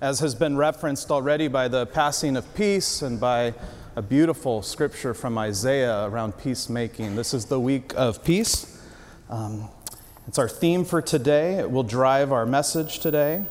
as 0.00 0.20
has 0.20 0.34
been 0.34 0.56
referenced 0.56 1.10
already 1.10 1.48
by 1.48 1.66
the 1.66 1.86
passing 1.86 2.36
of 2.36 2.54
peace 2.54 3.02
and 3.02 3.18
by 3.18 3.52
a 3.96 4.02
beautiful 4.02 4.62
scripture 4.62 5.12
from 5.12 5.36
Isaiah 5.36 6.04
around 6.04 6.38
peacemaking. 6.38 7.16
This 7.16 7.34
is 7.34 7.46
the 7.46 7.58
week 7.58 7.92
of 7.96 8.22
peace. 8.22 8.80
Um, 9.28 9.68
it's 10.28 10.38
our 10.38 10.48
theme 10.48 10.84
for 10.84 11.02
today. 11.02 11.54
It 11.54 11.70
will 11.70 11.82
drive 11.82 12.30
our 12.30 12.46
message 12.46 13.00
today. 13.00 13.44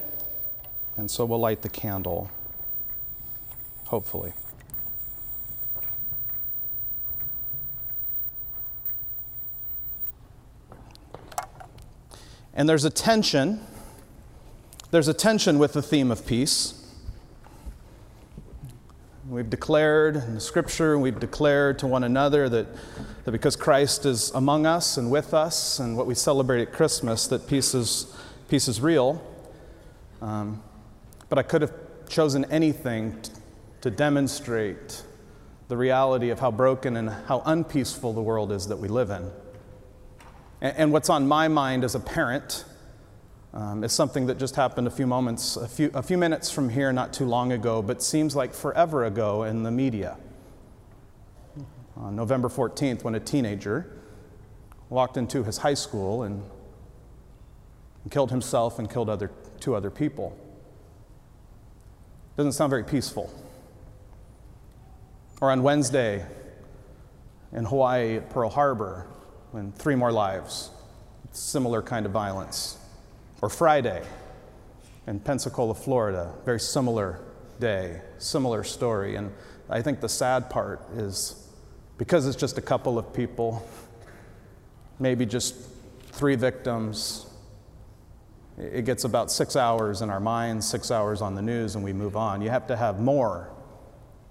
And 0.96 1.12
so 1.12 1.26
we'll 1.26 1.40
light 1.40 1.64
the 1.64 1.70
candle, 1.70 2.32
hopefully. 3.86 4.32
And 12.54 12.70
there's 12.70 12.86
a 12.86 12.90
tension. 12.90 13.60
There's 14.90 15.10
a 15.10 15.14
tension 15.14 15.60
with 15.60 15.74
the 15.74 15.82
theme 15.82 16.12
of 16.12 16.26
peace. 16.26 16.74
We've 19.28 19.50
declared 19.50 20.16
in 20.16 20.36
the 20.36 20.40
scripture, 20.40 20.98
we've 20.98 21.20
declared 21.20 21.80
to 21.80 21.88
one 21.88 22.06
another 22.06 22.48
that, 22.48 22.68
that 23.26 23.32
because 23.34 23.58
Christ 23.58 24.06
is 24.06 24.32
among 24.32 24.66
us 24.66 24.96
and 24.96 25.12
with 25.12 25.34
us, 25.34 25.80
and 25.80 25.98
what 25.98 26.08
we 26.08 26.16
celebrate 26.16 26.62
at 26.62 26.72
Christmas, 26.72 27.28
that 27.28 27.48
peace 27.48 27.76
is, 27.76 28.16
peace 28.48 28.70
is 28.70 28.80
real. 28.80 29.22
Um, 30.22 30.64
but 31.28 31.38
I 31.38 31.44
could 31.44 31.64
have 31.64 31.74
chosen 32.08 32.46
anything 32.46 33.22
t- 33.22 33.34
to 33.82 33.92
demonstrate 33.92 35.04
the 35.68 35.76
reality 35.76 36.30
of 36.30 36.40
how 36.40 36.50
broken 36.50 36.96
and 36.96 37.10
how 37.10 37.44
unpeaceful 37.46 38.14
the 38.14 38.22
world 38.22 38.54
is 38.54 38.70
that 38.70 38.78
we 38.78 38.88
live 38.88 39.10
in. 39.10 39.30
And 40.62 40.94
what's 40.94 41.10
on 41.10 41.28
my 41.28 41.50
mind 41.50 41.84
as 41.84 41.94
a 41.94 42.00
parent 42.00 42.64
um, 43.58 43.84
is 43.84 43.92
something 43.92 44.28
that 44.28 44.38
just 44.38 44.56
happened 44.56 44.86
a 44.86 44.92
few 44.92 45.08
moments, 45.08 45.58
a 45.58 45.68
few, 45.68 45.90
a 45.96 46.04
few 46.04 46.18
minutes 46.18 46.52
from 46.52 46.70
here, 46.70 46.94
not 46.94 47.12
too 47.12 47.26
long 47.26 47.52
ago, 47.52 47.82
but 47.82 48.04
seems 48.04 48.36
like 48.36 48.54
forever 48.54 49.06
ago 49.06 49.44
in 49.44 49.64
the 49.64 49.72
media. 49.72 50.16
On 51.96 52.16
November 52.16 52.50
14th, 52.50 53.04
when 53.04 53.16
a 53.16 53.20
teenager 53.20 53.92
walked 54.90 55.18
into 55.18 55.44
his 55.44 55.58
high 55.58 55.74
school 55.74 56.22
and, 56.22 56.44
and 58.04 58.12
killed 58.12 58.30
himself 58.30 58.78
and 58.78 58.92
killed 58.92 59.10
other, 59.10 59.32
two 59.60 59.74
other 59.74 59.90
people. 59.90 60.38
Doesn't 62.38 62.52
sound 62.52 62.70
very 62.70 62.84
peaceful. 62.84 63.34
Or 65.42 65.50
on 65.50 65.64
Wednesday 65.64 66.24
in 67.52 67.66
Hawaii 67.66 68.18
at 68.18 68.30
Pearl 68.30 68.52
Harbor, 68.52 69.08
when 69.50 69.72
three 69.72 69.96
more 69.96 70.12
lives. 70.12 70.70
Similar 71.32 71.82
kind 71.82 72.06
of 72.06 72.12
violence. 72.12 72.78
Or 73.42 73.50
Friday 73.50 74.04
in 75.06 75.20
Pensacola, 75.20 75.74
Florida, 75.74 76.34
very 76.46 76.60
similar 76.60 77.22
day, 77.60 78.02
similar 78.18 78.64
story. 78.64 79.16
And 79.16 79.32
I 79.70 79.82
think 79.82 80.02
the 80.02 80.10
sad 80.10 80.50
part 80.50 80.82
is 80.96 81.48
because 81.98 82.28
it's 82.28 82.36
just 82.36 82.58
a 82.58 82.62
couple 82.62 82.98
of 82.98 83.14
people, 83.14 83.68
maybe 85.00 85.26
just 85.26 85.56
three 86.12 86.36
victims, 86.36 87.28
it 88.58 88.86
gets 88.86 89.04
about 89.04 89.32
six 89.32 89.56
hours 89.56 90.02
in 90.02 90.10
our 90.10 90.20
minds, 90.20 90.68
six 90.68 90.90
hours 90.90 91.22
on 91.22 91.36
the 91.36 91.42
news, 91.42 91.76
and 91.76 91.84
we 91.84 91.94
move 91.94 92.16
on. 92.16 92.42
You 92.42 92.50
have 92.50 92.66
to 92.68 92.76
have 92.76 93.00
more, 93.00 93.52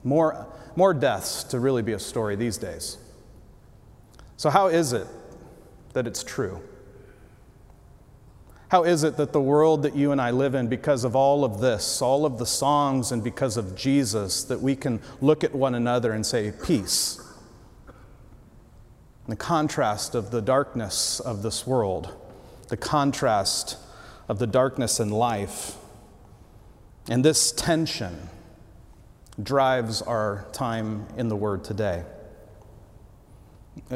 more, 0.03 0.47
more 0.75 0.93
deaths 0.93 1.45
to 1.45 1.61
really 1.61 1.83
be 1.83 1.93
a 1.93 1.99
story 1.99 2.35
these 2.35 2.59
days. 2.59 2.99
So, 4.37 4.51
how 4.51 4.67
is 4.67 4.93
it 4.93 5.07
that 5.93 6.07
it's 6.09 6.25
true? 6.25 6.61
How 8.69 8.83
is 8.83 9.05
it 9.05 9.17
that 9.17 9.33
the 9.33 9.41
world 9.41 9.83
that 9.85 9.95
you 9.95 10.11
and 10.11 10.21
I 10.21 10.33
live 10.33 10.55
in, 10.57 10.67
because 10.67 11.05
of 11.05 11.15
all 11.15 11.45
of 11.45 11.61
this, 11.61 12.03
all 12.03 12.27
of 12.27 12.39
the 12.39 12.47
songs, 12.47 13.13
and 13.13 13.23
because 13.23 13.57
of 13.57 13.77
Jesus, 13.77 14.43
that 14.45 14.61
we 14.61 14.75
can 14.75 15.01
look 15.21 15.45
at 15.45 15.55
one 15.55 15.75
another 15.75 16.13
and 16.13 16.27
say, 16.27 16.53
Peace? 16.65 17.21
The 19.29 19.37
contrast 19.37 20.15
of 20.15 20.31
the 20.31 20.43
darkness 20.43 21.21
of 21.21 21.43
this 21.43 21.67
world, 21.67 22.13
the 22.69 22.77
contrast 22.77 23.77
of 24.29 24.41
the 24.41 24.47
darkness 24.47 24.99
in 24.99 25.11
life, 25.11 25.77
and 27.09 27.25
this 27.25 27.53
tension 27.53 28.29
drives 29.41 30.03
our 30.03 30.47
time 30.53 31.07
in 31.17 31.29
the 31.29 31.37
Word 31.37 31.63
today. 31.63 32.03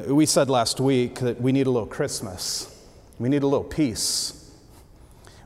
We 0.06 0.26
said 0.26 0.48
last 0.48 0.78
week 0.78 1.16
that 1.20 1.40
we 1.40 1.50
need 1.50 1.66
a 1.66 1.70
little 1.70 1.88
Christmas. 1.88 2.76
We 3.18 3.28
need 3.28 3.42
a 3.42 3.46
little 3.46 3.64
peace. 3.64 4.39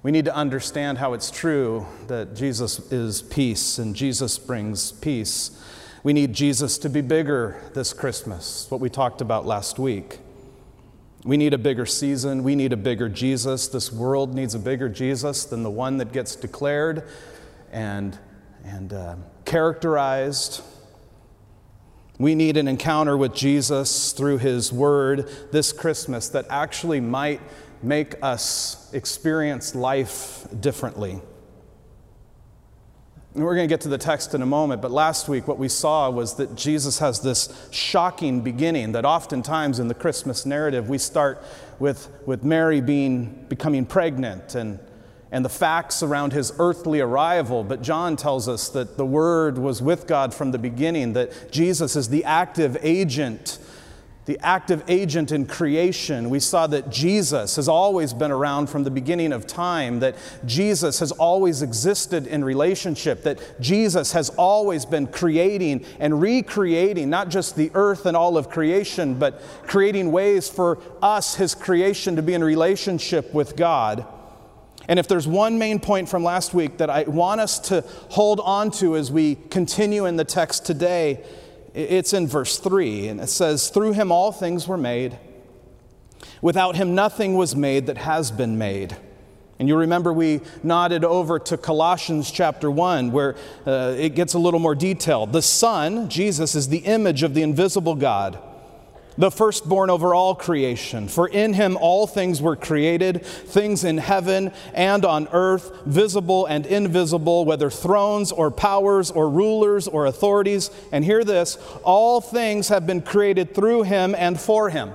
We 0.04 0.10
need 0.10 0.26
to 0.26 0.34
understand 0.36 0.98
how 0.98 1.14
it's 1.14 1.30
true 1.30 1.86
that 2.08 2.36
Jesus 2.36 2.92
is 2.92 3.22
peace 3.22 3.78
and 3.78 3.96
Jesus 3.96 4.38
brings 4.38 4.92
peace. 4.92 5.58
We 6.02 6.12
need 6.12 6.34
Jesus 6.34 6.76
to 6.78 6.90
be 6.90 7.00
bigger 7.00 7.62
this 7.72 7.94
Christmas, 7.94 8.66
what 8.70 8.82
we 8.82 8.90
talked 8.90 9.22
about 9.22 9.46
last 9.46 9.78
week. 9.78 10.18
We 11.24 11.38
need 11.38 11.54
a 11.54 11.58
bigger 11.58 11.86
season. 11.86 12.44
We 12.44 12.54
need 12.54 12.74
a 12.74 12.76
bigger 12.76 13.08
Jesus. 13.08 13.66
This 13.68 13.90
world 13.90 14.34
needs 14.34 14.54
a 14.54 14.58
bigger 14.58 14.90
Jesus 14.90 15.46
than 15.46 15.62
the 15.62 15.70
one 15.70 15.96
that 15.96 16.12
gets 16.12 16.36
declared 16.36 17.08
and, 17.72 18.18
and 18.62 18.92
uh, 18.92 19.16
characterized 19.46 20.60
we 22.18 22.36
need 22.36 22.56
an 22.56 22.68
encounter 22.68 23.16
with 23.16 23.34
Jesus 23.34 24.12
through 24.12 24.38
His 24.38 24.72
Word 24.72 25.28
this 25.50 25.72
Christmas 25.72 26.28
that 26.28 26.46
actually 26.48 27.00
might 27.00 27.40
make 27.84 28.14
us 28.22 28.90
experience 28.92 29.74
life 29.74 30.46
differently. 30.60 31.20
And 33.34 33.44
we're 33.44 33.56
going 33.56 33.68
to 33.68 33.72
get 33.72 33.80
to 33.82 33.88
the 33.88 33.98
text 33.98 34.34
in 34.34 34.42
a 34.42 34.46
moment, 34.46 34.80
but 34.80 34.92
last 34.92 35.28
week 35.28 35.48
what 35.48 35.58
we 35.58 35.68
saw 35.68 36.08
was 36.08 36.34
that 36.36 36.54
Jesus 36.54 37.00
has 37.00 37.20
this 37.20 37.68
shocking 37.72 38.42
beginning 38.42 38.92
that 38.92 39.04
oftentimes 39.04 39.80
in 39.80 39.88
the 39.88 39.94
Christmas 39.94 40.46
narrative 40.46 40.88
we 40.88 40.98
start 40.98 41.42
with, 41.80 42.08
with 42.26 42.44
Mary 42.44 42.80
being, 42.80 43.44
becoming 43.48 43.86
pregnant 43.86 44.54
and 44.54 44.78
and 45.34 45.44
the 45.44 45.48
facts 45.48 46.00
around 46.00 46.32
his 46.32 46.52
earthly 46.60 47.00
arrival, 47.00 47.64
but 47.64 47.82
John 47.82 48.14
tells 48.14 48.48
us 48.48 48.68
that 48.68 48.96
the 48.96 49.04
Word 49.04 49.58
was 49.58 49.82
with 49.82 50.06
God 50.06 50.32
from 50.32 50.52
the 50.52 50.58
beginning, 50.58 51.14
that 51.14 51.50
Jesus 51.50 51.96
is 51.96 52.08
the 52.08 52.22
active 52.22 52.76
agent, 52.82 53.58
the 54.26 54.38
active 54.42 54.82
agent 54.88 55.32
in 55.32 55.46
creation. 55.46 56.30
We 56.30 56.40
saw 56.40 56.66
that 56.68 56.90
Jesus 56.90 57.56
has 57.56 57.68
always 57.68 58.14
been 58.14 58.30
around 58.30 58.68
from 58.68 58.84
the 58.84 58.90
beginning 58.90 59.32
of 59.32 59.46
time, 59.46 60.00
that 60.00 60.16
Jesus 60.46 60.98
has 61.00 61.12
always 61.12 61.60
existed 61.60 62.26
in 62.26 62.44
relationship, 62.44 63.22
that 63.24 63.60
Jesus 63.60 64.12
has 64.12 64.30
always 64.30 64.86
been 64.86 65.06
creating 65.06 65.84
and 66.00 66.20
recreating 66.20 67.10
not 67.10 67.28
just 67.28 67.56
the 67.56 67.70
earth 67.74 68.06
and 68.06 68.16
all 68.16 68.38
of 68.38 68.48
creation, 68.48 69.18
but 69.18 69.42
creating 69.66 70.10
ways 70.10 70.48
for 70.48 70.78
us, 71.02 71.34
his 71.34 71.54
creation, 71.54 72.16
to 72.16 72.22
be 72.22 72.32
in 72.34 72.42
relationship 72.42 73.34
with 73.34 73.56
God. 73.56 74.06
And 74.88 74.98
if 74.98 75.08
there's 75.08 75.26
one 75.26 75.58
main 75.58 75.80
point 75.80 76.08
from 76.08 76.24
last 76.24 76.52
week 76.52 76.78
that 76.78 76.90
I 76.90 77.04
want 77.04 77.40
us 77.40 77.58
to 77.68 77.82
hold 78.10 78.40
on 78.40 78.70
to 78.72 78.96
as 78.96 79.10
we 79.10 79.36
continue 79.50 80.04
in 80.04 80.16
the 80.16 80.24
text 80.24 80.66
today, 80.66 81.24
it's 81.74 82.12
in 82.12 82.26
verse 82.26 82.58
3. 82.58 83.08
And 83.08 83.20
it 83.20 83.28
says, 83.28 83.68
Through 83.68 83.92
him 83.92 84.10
all 84.10 84.32
things 84.32 84.66
were 84.66 84.78
made. 84.78 85.18
Without 86.40 86.76
him 86.76 86.94
nothing 86.94 87.34
was 87.34 87.54
made 87.54 87.86
that 87.86 87.98
has 87.98 88.30
been 88.30 88.56
made. 88.56 88.96
And 89.58 89.68
you 89.68 89.76
remember 89.76 90.12
we 90.12 90.40
nodded 90.62 91.04
over 91.04 91.38
to 91.38 91.56
Colossians 91.56 92.30
chapter 92.30 92.70
1, 92.70 93.12
where 93.12 93.36
uh, 93.66 93.94
it 93.96 94.14
gets 94.14 94.34
a 94.34 94.38
little 94.38 94.60
more 94.60 94.74
detailed. 94.74 95.32
The 95.32 95.42
Son, 95.42 96.08
Jesus, 96.08 96.54
is 96.54 96.68
the 96.68 96.78
image 96.78 97.22
of 97.22 97.34
the 97.34 97.42
invisible 97.42 97.94
God 97.94 98.38
the 99.16 99.30
firstborn 99.30 99.90
over 99.90 100.14
all 100.14 100.34
creation. 100.34 101.08
For 101.08 101.28
in 101.28 101.54
him 101.54 101.76
all 101.80 102.06
things 102.06 102.42
were 102.42 102.56
created, 102.56 103.24
things 103.24 103.84
in 103.84 103.98
heaven 103.98 104.52
and 104.74 105.04
on 105.04 105.28
earth, 105.32 105.72
visible 105.84 106.46
and 106.46 106.66
invisible, 106.66 107.44
whether 107.44 107.70
thrones 107.70 108.32
or 108.32 108.50
powers 108.50 109.10
or 109.10 109.30
rulers 109.30 109.86
or 109.86 110.06
authorities. 110.06 110.70
And 110.92 111.04
hear 111.04 111.24
this 111.24 111.58
all 111.82 112.20
things 112.20 112.68
have 112.68 112.86
been 112.86 113.02
created 113.02 113.54
through 113.54 113.84
him 113.84 114.14
and 114.16 114.40
for 114.40 114.70
him. 114.70 114.92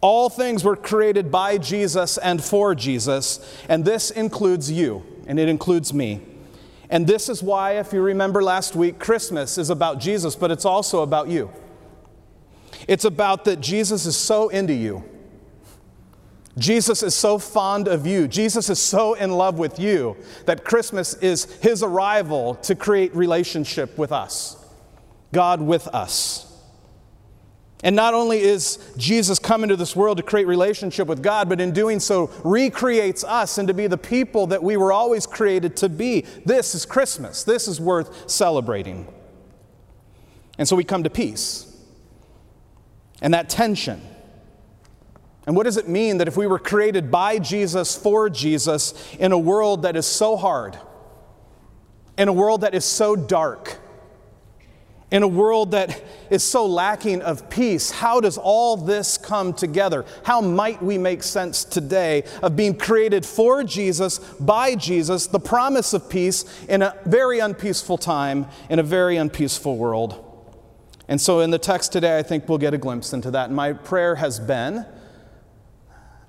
All 0.00 0.28
things 0.28 0.62
were 0.62 0.76
created 0.76 1.32
by 1.32 1.58
Jesus 1.58 2.18
and 2.18 2.42
for 2.42 2.74
Jesus, 2.74 3.40
and 3.68 3.84
this 3.84 4.10
includes 4.10 4.70
you, 4.70 5.02
and 5.26 5.40
it 5.40 5.48
includes 5.48 5.92
me. 5.92 6.20
And 6.90 7.06
this 7.06 7.28
is 7.28 7.42
why, 7.42 7.72
if 7.72 7.92
you 7.92 8.00
remember 8.00 8.42
last 8.42 8.76
week, 8.76 8.98
Christmas 8.98 9.58
is 9.58 9.70
about 9.70 9.98
Jesus, 9.98 10.36
but 10.36 10.50
it's 10.50 10.64
also 10.64 11.02
about 11.02 11.28
you. 11.28 11.50
It's 12.86 13.04
about 13.04 13.44
that 13.46 13.60
Jesus 13.60 14.06
is 14.06 14.16
so 14.16 14.48
into 14.48 14.74
you. 14.74 15.04
Jesus 16.58 17.02
is 17.02 17.14
so 17.14 17.38
fond 17.38 17.86
of 17.86 18.06
you. 18.06 18.26
Jesus 18.26 18.70
is 18.70 18.78
so 18.78 19.14
in 19.14 19.30
love 19.30 19.58
with 19.58 19.78
you 19.78 20.16
that 20.46 20.64
Christmas 20.64 21.14
is 21.14 21.44
his 21.60 21.82
arrival 21.82 22.54
to 22.56 22.74
create 22.74 23.14
relationship 23.14 23.98
with 23.98 24.10
us, 24.10 24.56
God 25.32 25.60
with 25.60 25.86
us. 25.88 26.44
And 27.84 27.94
not 27.94 28.14
only 28.14 28.40
is 28.40 28.78
Jesus 28.96 29.38
come 29.38 29.62
into 29.62 29.76
this 29.76 29.94
world 29.94 30.16
to 30.16 30.22
create 30.22 30.46
relationship 30.46 31.06
with 31.08 31.22
God, 31.22 31.46
but 31.48 31.60
in 31.60 31.72
doing 31.72 32.00
so 32.00 32.30
recreates 32.42 33.22
us 33.22 33.58
and 33.58 33.68
to 33.68 33.74
be 33.74 33.86
the 33.86 33.98
people 33.98 34.46
that 34.46 34.62
we 34.62 34.78
were 34.78 34.92
always 34.92 35.26
created 35.26 35.76
to 35.76 35.90
be. 35.90 36.24
This 36.46 36.74
is 36.74 36.86
Christmas. 36.86 37.44
This 37.44 37.68
is 37.68 37.78
worth 37.78 38.30
celebrating. 38.30 39.06
And 40.56 40.66
so 40.66 40.74
we 40.74 40.84
come 40.84 41.04
to 41.04 41.10
peace. 41.10 41.75
And 43.22 43.34
that 43.34 43.48
tension. 43.48 44.00
And 45.46 45.54
what 45.54 45.62
does 45.62 45.76
it 45.76 45.88
mean 45.88 46.18
that 46.18 46.28
if 46.28 46.36
we 46.36 46.46
were 46.46 46.58
created 46.58 47.10
by 47.10 47.38
Jesus, 47.38 47.96
for 47.96 48.28
Jesus, 48.28 48.94
in 49.18 49.32
a 49.32 49.38
world 49.38 49.82
that 49.82 49.96
is 49.96 50.06
so 50.06 50.36
hard, 50.36 50.76
in 52.18 52.28
a 52.28 52.32
world 52.32 52.62
that 52.62 52.74
is 52.74 52.84
so 52.84 53.14
dark, 53.14 53.78
in 55.12 55.22
a 55.22 55.28
world 55.28 55.70
that 55.70 56.02
is 56.30 56.42
so 56.42 56.66
lacking 56.66 57.22
of 57.22 57.48
peace, 57.48 57.92
how 57.92 58.20
does 58.20 58.36
all 58.38 58.76
this 58.76 59.16
come 59.16 59.52
together? 59.52 60.04
How 60.24 60.40
might 60.40 60.82
we 60.82 60.98
make 60.98 61.22
sense 61.22 61.62
today 61.62 62.24
of 62.42 62.56
being 62.56 62.76
created 62.76 63.24
for 63.24 63.62
Jesus, 63.62 64.18
by 64.18 64.74
Jesus, 64.74 65.28
the 65.28 65.38
promise 65.38 65.92
of 65.92 66.10
peace 66.10 66.44
in 66.68 66.82
a 66.82 66.96
very 67.06 67.38
unpeaceful 67.38 67.98
time, 67.98 68.46
in 68.68 68.80
a 68.80 68.82
very 68.82 69.16
unpeaceful 69.16 69.76
world? 69.76 70.25
And 71.08 71.20
so 71.20 71.40
in 71.40 71.50
the 71.50 71.58
text 71.58 71.92
today, 71.92 72.18
I 72.18 72.22
think 72.22 72.48
we'll 72.48 72.58
get 72.58 72.74
a 72.74 72.78
glimpse 72.78 73.12
into 73.12 73.30
that. 73.30 73.50
My 73.50 73.72
prayer 73.72 74.16
has 74.16 74.40
been 74.40 74.84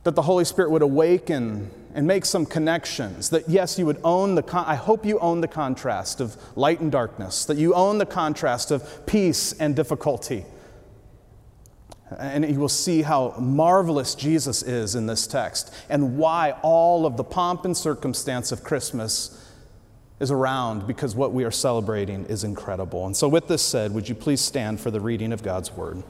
that 0.03 0.15
the 0.15 0.21
Holy 0.21 0.45
Spirit 0.45 0.71
would 0.71 0.83
awaken 0.83 1.71
and 1.93 2.05
make 2.05 2.25
some 2.25 2.45
connections. 2.45 3.31
That 3.31 3.49
yes, 3.49 3.79
you 3.79 3.85
would 3.87 3.99
own 4.03 4.35
the, 4.35 4.43
con- 4.43 4.65
I 4.67 4.75
hope 4.75 5.05
you 5.05 5.17
own 5.19 5.41
the 5.41 5.47
contrast 5.47 6.21
of 6.21 6.37
light 6.55 6.79
and 6.79 6.91
darkness, 6.91 7.43
that 7.45 7.57
you 7.57 7.73
own 7.73 7.97
the 7.97 8.05
contrast 8.05 8.69
of 8.71 9.05
peace 9.07 9.53
and 9.53 9.75
difficulty. 9.75 10.45
And 12.19 12.49
you 12.49 12.59
will 12.59 12.69
see 12.69 13.01
how 13.01 13.35
marvelous 13.37 14.15
Jesus 14.15 14.63
is 14.63 14.95
in 14.95 15.07
this 15.07 15.27
text 15.27 15.73
and 15.89 16.17
why 16.17 16.51
all 16.61 17.05
of 17.05 17.17
the 17.17 17.23
pomp 17.23 17.65
and 17.65 17.75
circumstance 17.75 18.51
of 18.51 18.63
Christmas 18.63 19.46
is 20.19 20.31
around 20.31 20.87
because 20.87 21.15
what 21.15 21.31
we 21.31 21.43
are 21.43 21.51
celebrating 21.51 22.25
is 22.25 22.43
incredible. 22.43 23.05
And 23.05 23.15
so, 23.15 23.27
with 23.27 23.47
this 23.47 23.61
said, 23.61 23.93
would 23.93 24.09
you 24.09 24.15
please 24.15 24.41
stand 24.41 24.79
for 24.79 24.89
the 24.89 24.99
reading 24.99 25.31
of 25.31 25.43
God's 25.43 25.71
Word? 25.71 26.03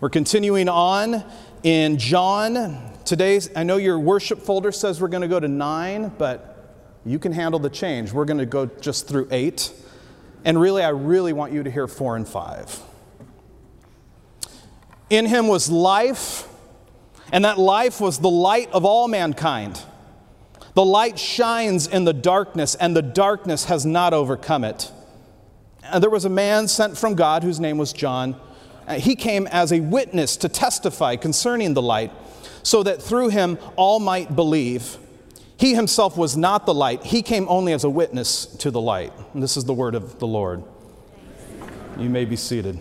We're 0.00 0.10
continuing 0.10 0.68
on 0.68 1.24
in 1.62 1.98
John. 1.98 2.92
Today's, 3.04 3.50
I 3.54 3.62
know 3.64 3.76
your 3.76 3.98
worship 3.98 4.40
folder 4.40 4.72
says 4.72 5.00
we're 5.00 5.08
going 5.08 5.22
to 5.22 5.28
go 5.28 5.40
to 5.40 5.48
nine, 5.48 6.12
but 6.18 6.76
you 7.04 7.18
can 7.18 7.32
handle 7.32 7.58
the 7.58 7.70
change. 7.70 8.12
We're 8.12 8.24
going 8.24 8.38
to 8.38 8.46
go 8.46 8.66
just 8.66 9.08
through 9.08 9.28
eight. 9.30 9.72
And 10.44 10.60
really, 10.60 10.82
I 10.82 10.90
really 10.90 11.32
want 11.32 11.52
you 11.52 11.62
to 11.62 11.70
hear 11.70 11.86
four 11.86 12.16
and 12.16 12.26
five. 12.26 12.80
In 15.10 15.26
him 15.26 15.46
was 15.46 15.70
life, 15.70 16.48
and 17.32 17.44
that 17.44 17.58
life 17.58 18.00
was 18.00 18.18
the 18.18 18.30
light 18.30 18.70
of 18.72 18.84
all 18.84 19.08
mankind. 19.08 19.80
The 20.74 20.84
light 20.84 21.18
shines 21.18 21.86
in 21.86 22.04
the 22.04 22.14
darkness, 22.14 22.74
and 22.74 22.96
the 22.96 23.02
darkness 23.02 23.66
has 23.66 23.84
not 23.84 24.14
overcome 24.14 24.64
it. 24.64 24.90
And 25.84 26.02
there 26.02 26.10
was 26.10 26.24
a 26.24 26.30
man 26.30 26.68
sent 26.68 26.96
from 26.96 27.14
God 27.14 27.42
whose 27.42 27.60
name 27.60 27.76
was 27.76 27.92
John. 27.92 28.36
Uh, 28.86 28.94
he 28.94 29.14
came 29.14 29.46
as 29.48 29.72
a 29.72 29.80
witness 29.80 30.36
to 30.38 30.48
testify 30.48 31.16
concerning 31.16 31.74
the 31.74 31.82
light, 31.82 32.10
so 32.62 32.82
that 32.82 33.02
through 33.02 33.28
him 33.28 33.58
all 33.76 34.00
might 34.00 34.34
believe. 34.34 34.96
He 35.58 35.74
himself 35.74 36.16
was 36.16 36.36
not 36.36 36.66
the 36.66 36.74
light, 36.74 37.04
he 37.04 37.22
came 37.22 37.46
only 37.48 37.72
as 37.72 37.84
a 37.84 37.90
witness 37.90 38.46
to 38.46 38.70
the 38.70 38.80
light. 38.80 39.12
And 39.34 39.42
this 39.42 39.56
is 39.56 39.64
the 39.64 39.74
word 39.74 39.94
of 39.94 40.18
the 40.18 40.26
Lord. 40.26 40.64
You 41.98 42.08
may 42.08 42.24
be 42.24 42.36
seated. 42.36 42.78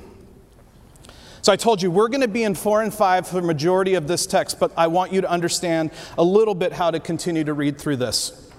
So 1.41 1.51
I 1.51 1.55
told 1.55 1.81
you 1.81 1.89
we're 1.89 2.07
going 2.07 2.21
to 2.21 2.27
be 2.27 2.43
in 2.43 2.53
4 2.53 2.83
and 2.83 2.93
5 2.93 3.27
for 3.27 3.35
the 3.35 3.41
majority 3.41 3.95
of 3.95 4.07
this 4.07 4.27
text, 4.27 4.59
but 4.59 4.71
I 4.77 4.88
want 4.88 5.11
you 5.11 5.21
to 5.21 5.29
understand 5.29 5.89
a 6.17 6.23
little 6.23 6.53
bit 6.53 6.71
how 6.71 6.91
to 6.91 6.99
continue 6.99 7.43
to 7.43 7.53
read 7.53 7.79
through 7.79 7.95
this. 7.95 8.49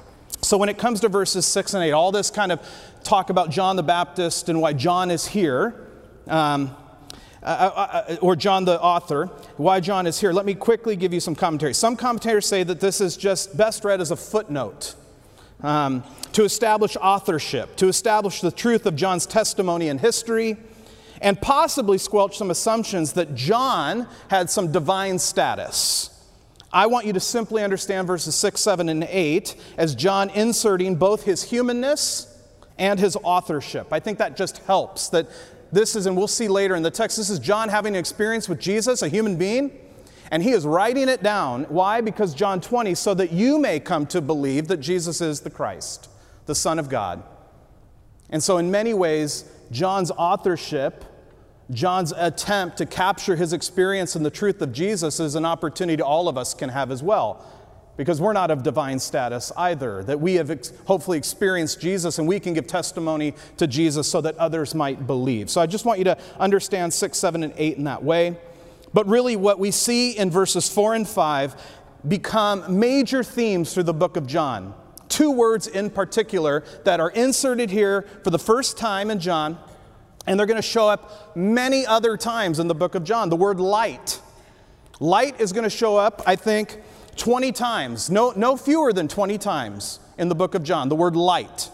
So 0.40 0.58
when 0.58 0.68
it 0.68 0.78
comes 0.78 1.00
to 1.00 1.08
verses 1.08 1.46
6 1.46 1.74
and 1.74 1.84
8, 1.84 1.92
all 1.92 2.10
this 2.10 2.30
kind 2.30 2.50
of 2.50 2.60
talk 3.04 3.30
about 3.30 3.50
John 3.50 3.76
the 3.76 3.84
Baptist 3.84 4.48
and 4.48 4.60
why 4.60 4.72
John 4.72 5.12
is 5.12 5.26
here, 5.26 5.88
um, 6.26 6.74
uh, 7.40 7.46
uh, 7.46 8.04
uh, 8.08 8.16
or 8.20 8.34
John 8.34 8.64
the 8.64 8.80
author, 8.80 9.26
why 9.56 9.78
John 9.78 10.08
is 10.08 10.20
here, 10.20 10.32
let 10.32 10.44
me 10.44 10.54
quickly 10.54 10.96
give 10.96 11.12
you 11.12 11.20
some 11.20 11.36
commentary. 11.36 11.74
Some 11.74 11.94
commentators 11.94 12.46
say 12.46 12.64
that 12.64 12.80
this 12.80 13.00
is 13.00 13.16
just 13.16 13.56
best 13.56 13.84
read 13.84 14.00
as 14.00 14.10
a 14.10 14.16
footnote. 14.16 14.96
Um, 15.62 16.02
to 16.32 16.42
establish 16.42 16.96
authorship, 16.96 17.76
to 17.76 17.86
establish 17.86 18.40
the 18.40 18.50
truth 18.50 18.86
of 18.86 18.96
John's 18.96 19.26
testimony 19.26 19.88
and 19.88 20.00
history, 20.00 20.56
and 21.22 21.40
possibly 21.40 21.96
squelch 21.98 22.36
some 22.36 22.50
assumptions 22.50 23.14
that 23.14 23.34
John 23.34 24.08
had 24.28 24.50
some 24.50 24.72
divine 24.72 25.18
status. 25.18 26.10
I 26.72 26.86
want 26.86 27.06
you 27.06 27.12
to 27.12 27.20
simply 27.20 27.62
understand 27.62 28.06
verses 28.06 28.34
6, 28.34 28.60
7, 28.60 28.88
and 28.88 29.04
8 29.04 29.54
as 29.76 29.94
John 29.94 30.30
inserting 30.30 30.96
both 30.96 31.22
his 31.24 31.44
humanness 31.44 32.28
and 32.78 32.98
his 32.98 33.16
authorship. 33.22 33.92
I 33.92 34.00
think 34.00 34.18
that 34.18 34.36
just 34.36 34.58
helps. 34.58 35.08
That 35.10 35.28
this 35.70 35.94
is, 35.94 36.06
and 36.06 36.16
we'll 36.16 36.28
see 36.28 36.48
later 36.48 36.74
in 36.74 36.82
the 36.82 36.90
text, 36.90 37.18
this 37.18 37.30
is 37.30 37.38
John 37.38 37.68
having 37.68 37.94
an 37.94 38.00
experience 38.00 38.48
with 38.48 38.58
Jesus, 38.58 39.02
a 39.02 39.08
human 39.08 39.36
being, 39.36 39.70
and 40.30 40.42
he 40.42 40.50
is 40.50 40.66
writing 40.66 41.08
it 41.08 41.22
down. 41.22 41.64
Why? 41.64 42.00
Because 42.00 42.34
John 42.34 42.60
20, 42.60 42.94
so 42.94 43.14
that 43.14 43.32
you 43.32 43.58
may 43.58 43.78
come 43.78 44.06
to 44.06 44.20
believe 44.20 44.66
that 44.68 44.78
Jesus 44.78 45.20
is 45.20 45.40
the 45.40 45.50
Christ, 45.50 46.08
the 46.46 46.54
Son 46.54 46.78
of 46.78 46.88
God. 46.88 47.22
And 48.30 48.42
so, 48.42 48.56
in 48.56 48.70
many 48.70 48.94
ways, 48.94 49.44
John's 49.70 50.10
authorship 50.10 51.04
John's 51.70 52.12
attempt 52.12 52.78
to 52.78 52.86
capture 52.86 53.36
his 53.36 53.52
experience 53.52 54.16
and 54.16 54.26
the 54.26 54.30
truth 54.30 54.60
of 54.60 54.72
Jesus 54.72 55.20
is 55.20 55.34
an 55.34 55.44
opportunity 55.44 56.02
all 56.02 56.28
of 56.28 56.36
us 56.36 56.54
can 56.54 56.68
have 56.68 56.90
as 56.90 57.02
well. 57.02 57.44
Because 57.96 58.20
we're 58.20 58.32
not 58.32 58.50
of 58.50 58.62
divine 58.62 58.98
status 58.98 59.52
either, 59.56 60.02
that 60.04 60.18
we 60.18 60.34
have 60.34 60.50
ex- 60.50 60.72
hopefully 60.86 61.18
experienced 61.18 61.80
Jesus 61.80 62.18
and 62.18 62.26
we 62.26 62.40
can 62.40 62.54
give 62.54 62.66
testimony 62.66 63.34
to 63.58 63.66
Jesus 63.66 64.08
so 64.08 64.20
that 64.22 64.36
others 64.38 64.74
might 64.74 65.06
believe. 65.06 65.50
So 65.50 65.60
I 65.60 65.66
just 65.66 65.84
want 65.84 65.98
you 65.98 66.04
to 66.06 66.18
understand 66.38 66.92
6, 66.92 67.18
7, 67.18 67.42
and 67.42 67.52
8 67.56 67.76
in 67.76 67.84
that 67.84 68.02
way. 68.02 68.38
But 68.94 69.06
really, 69.06 69.36
what 69.36 69.58
we 69.58 69.70
see 69.70 70.16
in 70.16 70.30
verses 70.30 70.72
4 70.72 70.94
and 70.94 71.08
5 71.08 71.54
become 72.08 72.78
major 72.78 73.22
themes 73.22 73.72
through 73.72 73.84
the 73.84 73.94
book 73.94 74.16
of 74.16 74.26
John. 74.26 74.74
Two 75.08 75.30
words 75.30 75.66
in 75.66 75.90
particular 75.90 76.64
that 76.84 76.98
are 76.98 77.10
inserted 77.10 77.70
here 77.70 78.06
for 78.24 78.30
the 78.30 78.38
first 78.38 78.78
time 78.78 79.10
in 79.10 79.20
John 79.20 79.58
and 80.26 80.38
they're 80.38 80.46
going 80.46 80.56
to 80.56 80.62
show 80.62 80.88
up 80.88 81.36
many 81.36 81.84
other 81.86 82.16
times 82.16 82.58
in 82.58 82.68
the 82.68 82.74
book 82.74 82.94
of 82.94 83.04
John. 83.04 83.28
The 83.28 83.36
word 83.36 83.60
light. 83.60 84.20
Light 85.00 85.40
is 85.40 85.52
going 85.52 85.64
to 85.64 85.70
show 85.70 85.96
up, 85.96 86.22
I 86.26 86.36
think, 86.36 86.78
20 87.16 87.52
times, 87.52 88.10
no, 88.10 88.32
no 88.36 88.56
fewer 88.56 88.92
than 88.92 89.08
20 89.08 89.36
times 89.38 90.00
in 90.16 90.28
the 90.28 90.34
book 90.34 90.54
of 90.54 90.62
John. 90.62 90.88
The 90.88 90.96
word 90.96 91.16
light. 91.16 91.70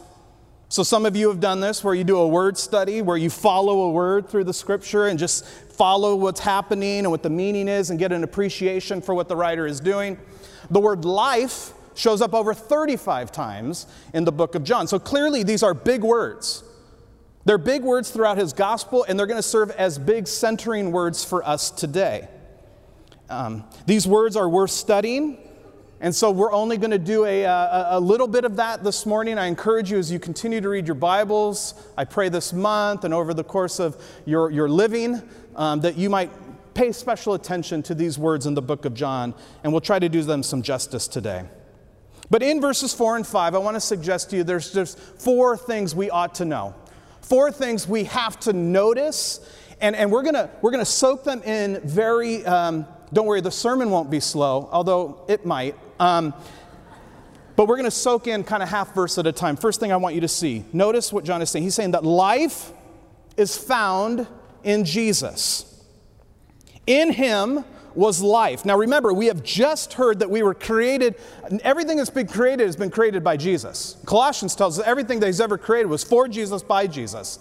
So, 0.70 0.82
some 0.82 1.06
of 1.06 1.16
you 1.16 1.28
have 1.28 1.40
done 1.40 1.60
this 1.60 1.82
where 1.82 1.94
you 1.94 2.04
do 2.04 2.18
a 2.18 2.28
word 2.28 2.58
study, 2.58 3.00
where 3.00 3.16
you 3.16 3.30
follow 3.30 3.82
a 3.82 3.90
word 3.90 4.28
through 4.28 4.44
the 4.44 4.52
scripture 4.52 5.06
and 5.06 5.18
just 5.18 5.46
follow 5.46 6.14
what's 6.14 6.40
happening 6.40 7.00
and 7.00 7.10
what 7.10 7.22
the 7.22 7.30
meaning 7.30 7.68
is 7.68 7.88
and 7.88 7.98
get 7.98 8.12
an 8.12 8.22
appreciation 8.22 9.00
for 9.00 9.14
what 9.14 9.28
the 9.28 9.36
writer 9.36 9.66
is 9.66 9.80
doing. 9.80 10.18
The 10.70 10.80
word 10.80 11.06
life 11.06 11.72
shows 11.94 12.20
up 12.20 12.34
over 12.34 12.52
35 12.52 13.32
times 13.32 13.86
in 14.12 14.24
the 14.24 14.32
book 14.32 14.54
of 14.54 14.62
John. 14.62 14.86
So, 14.86 14.98
clearly, 14.98 15.42
these 15.42 15.62
are 15.62 15.72
big 15.72 16.02
words. 16.02 16.62
They're 17.48 17.56
big 17.56 17.82
words 17.82 18.10
throughout 18.10 18.36
his 18.36 18.52
gospel, 18.52 19.06
and 19.08 19.18
they're 19.18 19.26
going 19.26 19.38
to 19.38 19.42
serve 19.42 19.70
as 19.70 19.98
big 19.98 20.28
centering 20.28 20.92
words 20.92 21.24
for 21.24 21.42
us 21.48 21.70
today. 21.70 22.28
Um, 23.30 23.64
these 23.86 24.06
words 24.06 24.36
are 24.36 24.50
worth 24.50 24.70
studying, 24.70 25.38
and 25.98 26.14
so 26.14 26.30
we're 26.30 26.52
only 26.52 26.76
going 26.76 26.90
to 26.90 26.98
do 26.98 27.24
a, 27.24 27.44
a, 27.44 27.86
a, 27.92 28.00
little 28.00 28.28
bit 28.28 28.44
of 28.44 28.56
that 28.56 28.84
this 28.84 29.06
morning. 29.06 29.38
I 29.38 29.46
encourage 29.46 29.90
you 29.90 29.96
as 29.96 30.12
you 30.12 30.18
continue 30.18 30.60
to 30.60 30.68
read 30.68 30.86
your 30.86 30.94
Bibles, 30.94 31.72
I 31.96 32.04
pray 32.04 32.28
this 32.28 32.52
month 32.52 33.04
and 33.04 33.14
over 33.14 33.32
the 33.32 33.44
course 33.44 33.80
of 33.80 33.96
your, 34.26 34.50
your 34.50 34.68
living, 34.68 35.22
um, 35.56 35.80
that 35.80 35.96
you 35.96 36.10
might 36.10 36.30
pay 36.74 36.92
special 36.92 37.32
attention 37.32 37.82
to 37.84 37.94
these 37.94 38.18
words 38.18 38.44
in 38.44 38.52
the 38.52 38.60
book 38.60 38.84
of 38.84 38.92
John, 38.92 39.32
and 39.64 39.72
we'll 39.72 39.80
try 39.80 39.98
to 39.98 40.10
do 40.10 40.22
them 40.22 40.42
some 40.42 40.60
justice 40.60 41.08
today. 41.08 41.46
But 42.28 42.42
in 42.42 42.60
verses 42.60 42.92
4 42.92 43.16
and 43.16 43.26
5, 43.26 43.54
I 43.54 43.58
want 43.58 43.76
to 43.76 43.80
suggest 43.80 44.28
to 44.30 44.36
you 44.36 44.44
there's 44.44 44.70
just 44.70 44.98
four 44.98 45.56
things 45.56 45.94
we 45.94 46.10
ought 46.10 46.34
to 46.34 46.44
know. 46.44 46.74
Four 47.20 47.52
things 47.52 47.86
we 47.86 48.04
have 48.04 48.40
to 48.40 48.52
notice, 48.52 49.40
and, 49.80 49.94
and 49.94 50.10
we're 50.10 50.22
going 50.22 50.48
we're 50.62 50.70
gonna 50.70 50.84
soak 50.84 51.24
them 51.24 51.42
in 51.42 51.80
very, 51.82 52.44
um, 52.46 52.86
don't 53.12 53.26
worry, 53.26 53.40
the 53.40 53.50
sermon 53.50 53.90
won't 53.90 54.10
be 54.10 54.20
slow, 54.20 54.68
although 54.72 55.24
it 55.28 55.44
might. 55.44 55.76
Um, 56.00 56.34
but 57.56 57.66
we're 57.66 57.76
to 57.86 57.90
soak 57.90 58.28
in 58.28 58.44
kind 58.44 58.62
of 58.62 58.68
half 58.68 58.94
verse 58.94 59.18
at 59.18 59.26
a 59.26 59.32
time. 59.32 59.56
First 59.56 59.80
thing 59.80 59.90
I 59.90 59.96
want 59.96 60.14
you 60.14 60.20
to 60.20 60.28
see 60.28 60.64
notice 60.72 61.12
what 61.12 61.24
John 61.24 61.42
is 61.42 61.50
saying. 61.50 61.64
He's 61.64 61.74
saying 61.74 61.90
that 61.90 62.04
life 62.04 62.72
is 63.36 63.56
found 63.56 64.26
in 64.62 64.84
Jesus. 64.84 65.64
In 66.86 67.12
him, 67.12 67.64
was 67.94 68.20
life. 68.22 68.64
Now 68.64 68.76
remember, 68.76 69.12
we 69.12 69.26
have 69.26 69.42
just 69.42 69.94
heard 69.94 70.18
that 70.20 70.30
we 70.30 70.42
were 70.42 70.54
created, 70.54 71.16
everything 71.62 71.96
that's 71.96 72.10
been 72.10 72.26
created 72.26 72.66
has 72.66 72.76
been 72.76 72.90
created 72.90 73.24
by 73.24 73.36
Jesus. 73.36 73.96
Colossians 74.06 74.54
tells 74.54 74.78
us 74.78 74.86
everything 74.86 75.20
that 75.20 75.26
he's 75.26 75.40
ever 75.40 75.58
created 75.58 75.86
was 75.86 76.04
for 76.04 76.28
Jesus, 76.28 76.62
by 76.62 76.86
Jesus. 76.86 77.38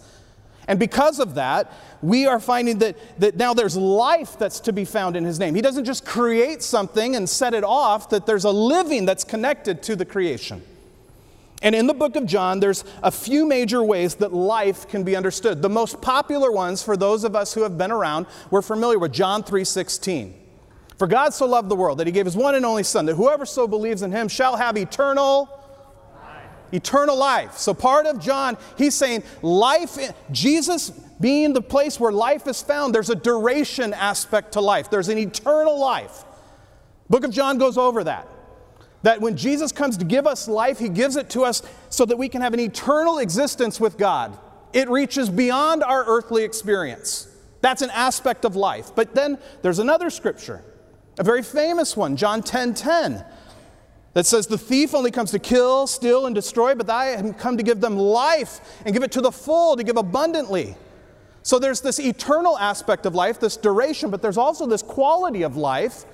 And 0.67 0.79
because 0.79 1.19
of 1.19 1.35
that, 1.35 1.71
we 2.01 2.25
are 2.25 2.39
finding 2.39 2.79
that, 2.79 2.97
that 3.19 3.37
now 3.37 3.53
there's 3.53 3.77
life 3.77 4.37
that's 4.37 4.59
to 4.61 4.73
be 4.73 4.83
found 4.83 5.15
in 5.15 5.23
his 5.23 5.39
name. 5.39 5.55
He 5.55 5.61
doesn't 5.61 5.85
just 5.85 6.05
create 6.05 6.61
something 6.61 7.15
and 7.15 7.27
set 7.29 7.53
it 7.53 7.63
off, 7.63 8.09
that 8.09 8.25
there's 8.25 8.43
a 8.43 8.51
living 8.51 9.05
that's 9.05 9.23
connected 9.23 9.81
to 9.83 9.95
the 9.95 10.05
creation. 10.05 10.61
And 11.61 11.73
in 11.73 11.87
the 11.87 11.93
book 11.93 12.15
of 12.15 12.25
John, 12.25 12.59
there's 12.59 12.83
a 13.01 13.11
few 13.11 13.45
major 13.45 13.83
ways 13.83 14.15
that 14.15 14.31
life 14.31 14.87
can 14.87 15.03
be 15.03 15.15
understood. 15.15 15.61
The 15.61 15.69
most 15.69 16.01
popular 16.01 16.51
ones 16.51 16.83
for 16.83 16.95
those 16.95 17.23
of 17.23 17.35
us 17.35 17.53
who 17.53 17.63
have 17.63 17.77
been 17.77 17.91
around, 17.91 18.27
we're 18.51 18.61
familiar 18.61 18.99
with 18.99 19.11
John 19.11 19.43
3:16. 19.43 20.35
For 20.97 21.07
God 21.07 21.33
so 21.33 21.45
loved 21.45 21.69
the 21.69 21.75
world 21.75 21.99
that 21.99 22.07
he 22.07 22.13
gave 22.13 22.25
his 22.25 22.35
one 22.35 22.55
and 22.55 22.65
only 22.65 22.83
son 22.83 23.05
that 23.05 23.15
whoever 23.15 23.45
so 23.45 23.67
believes 23.67 24.01
in 24.01 24.11
him 24.11 24.27
shall 24.27 24.57
have 24.57 24.77
eternal 24.77 25.49
eternal 26.73 27.15
life. 27.15 27.57
So 27.57 27.73
part 27.73 28.05
of 28.05 28.19
John, 28.19 28.57
he's 28.77 28.93
saying 28.93 29.23
life 29.41 29.97
Jesus 30.31 30.89
being 31.19 31.53
the 31.53 31.61
place 31.61 31.99
where 31.99 32.11
life 32.11 32.45
is 32.45 32.61
found, 32.61 32.93
there's 32.93 33.09
a 33.09 33.15
duration 33.15 33.93
aspect 33.93 34.51
to 34.53 34.61
life. 34.61 34.89
There's 34.89 35.09
an 35.09 35.17
eternal 35.17 35.79
life. 35.79 36.25
Book 37.09 37.23
of 37.23 37.31
John 37.31 37.57
goes 37.57 37.77
over 37.77 38.03
that. 38.03 38.27
That 39.03 39.21
when 39.21 39.37
Jesus 39.37 39.71
comes 39.71 39.97
to 39.97 40.05
give 40.05 40.25
us 40.25 40.47
life, 40.47 40.79
he 40.79 40.89
gives 40.89 41.15
it 41.15 41.29
to 41.31 41.43
us 41.43 41.61
so 41.89 42.05
that 42.05 42.17
we 42.17 42.29
can 42.29 42.41
have 42.41 42.53
an 42.53 42.59
eternal 42.59 43.19
existence 43.19 43.79
with 43.79 43.97
God. 43.97 44.37
It 44.73 44.89
reaches 44.89 45.29
beyond 45.29 45.83
our 45.83 46.03
earthly 46.05 46.43
experience. 46.43 47.27
That's 47.61 47.81
an 47.81 47.89
aspect 47.91 48.45
of 48.45 48.55
life. 48.55 48.91
But 48.95 49.15
then 49.15 49.37
there's 49.61 49.79
another 49.79 50.09
scripture, 50.09 50.63
a 51.17 51.23
very 51.23 51.43
famous 51.43 51.95
one, 51.97 52.15
John 52.15 52.43
10 52.43 52.73
10, 52.73 53.25
that 54.13 54.25
says, 54.25 54.47
The 54.47 54.57
thief 54.57 54.93
only 54.93 55.11
comes 55.11 55.31
to 55.31 55.39
kill, 55.39 55.87
steal, 55.87 56.25
and 56.25 56.35
destroy, 56.35 56.75
but 56.75 56.89
I 56.89 57.05
have 57.05 57.37
come 57.37 57.57
to 57.57 57.63
give 57.63 57.81
them 57.81 57.97
life 57.97 58.59
and 58.85 58.93
give 58.93 59.03
it 59.03 59.11
to 59.13 59.21
the 59.21 59.31
full, 59.31 59.75
to 59.77 59.83
give 59.83 59.97
abundantly. 59.97 60.75
So 61.43 61.59
there's 61.59 61.81
this 61.81 61.99
eternal 61.99 62.57
aspect 62.57 63.05
of 63.05 63.15
life, 63.15 63.39
this 63.39 63.55
duration, 63.55 64.09
but 64.09 64.21
there's 64.21 64.37
also 64.37 64.65
this 64.65 64.81
quality 64.81 65.43
of 65.43 65.55
life 65.55 66.05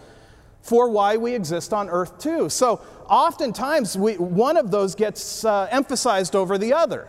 for 0.63 0.89
why 0.89 1.17
we 1.17 1.36
exist 1.36 1.74
on 1.74 1.89
earth 1.89 2.17
too. 2.17 2.50
So 2.50 2.82
oftentimes 3.08 3.96
we, 3.98 4.15
one 4.17 4.58
of 4.58 4.72
those 4.72 4.96
gets 4.96 5.46
uh, 5.46 5.67
emphasized 5.70 6.36
over 6.36 6.58
the 6.58 6.74
other. 6.74 7.08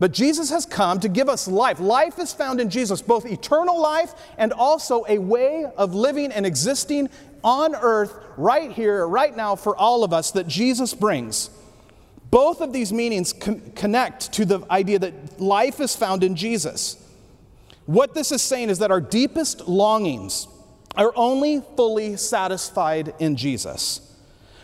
But 0.00 0.12
Jesus 0.12 0.50
has 0.50 0.66
come 0.66 0.98
to 0.98 1.08
give 1.08 1.28
us 1.28 1.46
life. 1.46 1.78
Life 1.78 2.18
is 2.18 2.32
found 2.32 2.60
in 2.60 2.70
Jesus, 2.70 3.00
both 3.00 3.24
eternal 3.24 3.80
life 3.80 4.14
and 4.36 4.52
also 4.52 5.04
a 5.06 5.18
way 5.18 5.64
of 5.76 5.94
living 5.94 6.32
and 6.32 6.44
existing 6.44 7.08
on 7.44 7.76
earth 7.76 8.12
right 8.36 8.72
here, 8.72 9.06
right 9.06 9.36
now, 9.36 9.54
for 9.54 9.76
all 9.76 10.02
of 10.02 10.12
us 10.12 10.32
that 10.32 10.48
Jesus 10.48 10.94
brings. 10.94 11.50
Both 12.30 12.62
of 12.62 12.72
these 12.72 12.92
meanings 12.92 13.32
con- 13.32 13.72
connect 13.76 14.32
to 14.32 14.44
the 14.44 14.60
idea 14.70 14.98
that 14.98 15.40
life 15.40 15.78
is 15.78 15.94
found 15.94 16.24
in 16.24 16.34
Jesus. 16.34 16.96
What 17.84 18.14
this 18.14 18.32
is 18.32 18.40
saying 18.40 18.70
is 18.70 18.78
that 18.78 18.90
our 18.90 19.00
deepest 19.00 19.68
longings, 19.68 20.48
are 20.96 21.12
only 21.16 21.62
fully 21.76 22.16
satisfied 22.16 23.14
in 23.18 23.36
Jesus. 23.36 24.00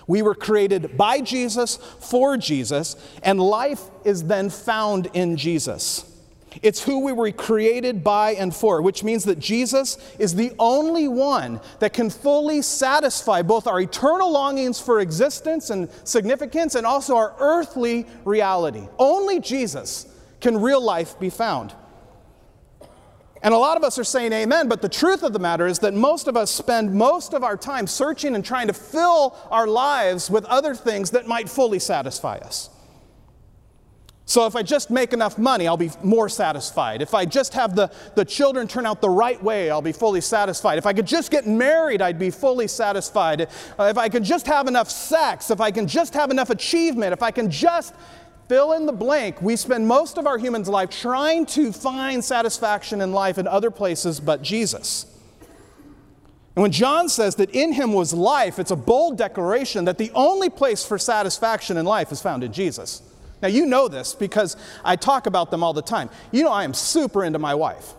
We 0.06 0.22
were 0.22 0.34
created 0.34 0.96
by 0.96 1.20
Jesus, 1.20 1.76
for 1.76 2.36
Jesus, 2.36 2.96
and 3.22 3.38
life 3.38 3.82
is 4.04 4.24
then 4.24 4.48
found 4.48 5.08
in 5.12 5.36
Jesus. 5.36 6.04
It's 6.62 6.82
who 6.82 7.04
we 7.04 7.12
were 7.12 7.30
created 7.30 8.02
by 8.02 8.30
and 8.30 8.54
for, 8.54 8.80
which 8.80 9.04
means 9.04 9.24
that 9.24 9.38
Jesus 9.38 9.98
is 10.18 10.34
the 10.34 10.52
only 10.58 11.06
one 11.08 11.60
that 11.78 11.92
can 11.92 12.10
fully 12.10 12.62
satisfy 12.62 13.42
both 13.42 13.66
our 13.66 13.80
eternal 13.80 14.30
longings 14.32 14.80
for 14.80 15.00
existence 15.00 15.70
and 15.70 15.90
significance 16.04 16.74
and 16.74 16.86
also 16.86 17.16
our 17.16 17.34
earthly 17.38 18.06
reality. 18.24 18.88
Only 18.98 19.40
Jesus 19.40 20.06
can 20.40 20.60
real 20.60 20.80
life 20.80 21.20
be 21.20 21.30
found. 21.30 21.74
And 23.42 23.54
a 23.54 23.58
lot 23.58 23.76
of 23.76 23.84
us 23.84 23.98
are 23.98 24.04
saying 24.04 24.32
amen, 24.32 24.68
but 24.68 24.82
the 24.82 24.88
truth 24.88 25.22
of 25.22 25.32
the 25.32 25.38
matter 25.38 25.66
is 25.66 25.78
that 25.80 25.94
most 25.94 26.26
of 26.28 26.36
us 26.36 26.50
spend 26.50 26.92
most 26.92 27.34
of 27.34 27.44
our 27.44 27.56
time 27.56 27.86
searching 27.86 28.34
and 28.34 28.44
trying 28.44 28.66
to 28.66 28.72
fill 28.72 29.36
our 29.50 29.66
lives 29.66 30.28
with 30.28 30.44
other 30.46 30.74
things 30.74 31.10
that 31.10 31.26
might 31.26 31.48
fully 31.48 31.78
satisfy 31.78 32.38
us. 32.38 32.70
So 34.28 34.44
if 34.44 34.54
I 34.54 34.62
just 34.62 34.90
make 34.90 35.14
enough 35.14 35.38
money, 35.38 35.66
I'll 35.66 35.78
be 35.78 35.90
more 36.02 36.28
satisfied. 36.28 37.00
If 37.00 37.14
I 37.14 37.24
just 37.24 37.54
have 37.54 37.74
the, 37.74 37.90
the 38.14 38.26
children 38.26 38.68
turn 38.68 38.84
out 38.84 39.00
the 39.00 39.08
right 39.08 39.42
way, 39.42 39.70
I'll 39.70 39.80
be 39.80 39.92
fully 39.92 40.20
satisfied. 40.20 40.76
If 40.76 40.84
I 40.84 40.92
could 40.92 41.06
just 41.06 41.30
get 41.30 41.46
married, 41.46 42.02
I'd 42.02 42.18
be 42.18 42.28
fully 42.28 42.68
satisfied. 42.68 43.48
Uh, 43.78 43.84
if 43.84 43.96
I 43.96 44.10
could 44.10 44.24
just 44.24 44.46
have 44.46 44.68
enough 44.68 44.90
sex, 44.90 45.50
if 45.50 45.62
I 45.62 45.70
can 45.70 45.88
just 45.88 46.12
have 46.12 46.30
enough 46.30 46.50
achievement, 46.50 47.14
if 47.14 47.22
I 47.22 47.30
can 47.30 47.50
just 47.50 47.94
fill 48.48 48.72
in 48.72 48.86
the 48.86 48.92
blank. 48.92 49.40
We 49.42 49.56
spend 49.56 49.86
most 49.86 50.18
of 50.18 50.26
our 50.26 50.38
human's 50.38 50.68
life 50.68 50.90
trying 50.90 51.46
to 51.46 51.72
find 51.72 52.24
satisfaction 52.24 53.00
in 53.00 53.12
life 53.12 53.38
in 53.38 53.46
other 53.46 53.70
places 53.70 54.20
but 54.20 54.42
Jesus. 54.42 55.06
And 56.56 56.62
when 56.62 56.72
John 56.72 57.08
says 57.08 57.36
that 57.36 57.50
in 57.50 57.72
him 57.72 57.92
was 57.92 58.12
life, 58.12 58.58
it's 58.58 58.72
a 58.72 58.76
bold 58.76 59.16
declaration 59.16 59.84
that 59.84 59.98
the 59.98 60.10
only 60.14 60.50
place 60.50 60.84
for 60.84 60.98
satisfaction 60.98 61.76
in 61.76 61.86
life 61.86 62.10
is 62.10 62.20
found 62.20 62.42
in 62.42 62.52
Jesus. 62.52 63.02
Now, 63.40 63.48
you 63.48 63.66
know 63.66 63.86
this 63.86 64.14
because 64.14 64.56
I 64.84 64.96
talk 64.96 65.26
about 65.26 65.52
them 65.52 65.62
all 65.62 65.72
the 65.72 65.82
time. 65.82 66.10
You 66.32 66.42
know, 66.42 66.50
I 66.50 66.64
am 66.64 66.74
super 66.74 67.22
into 67.22 67.38
my 67.38 67.54
wife. 67.54 67.94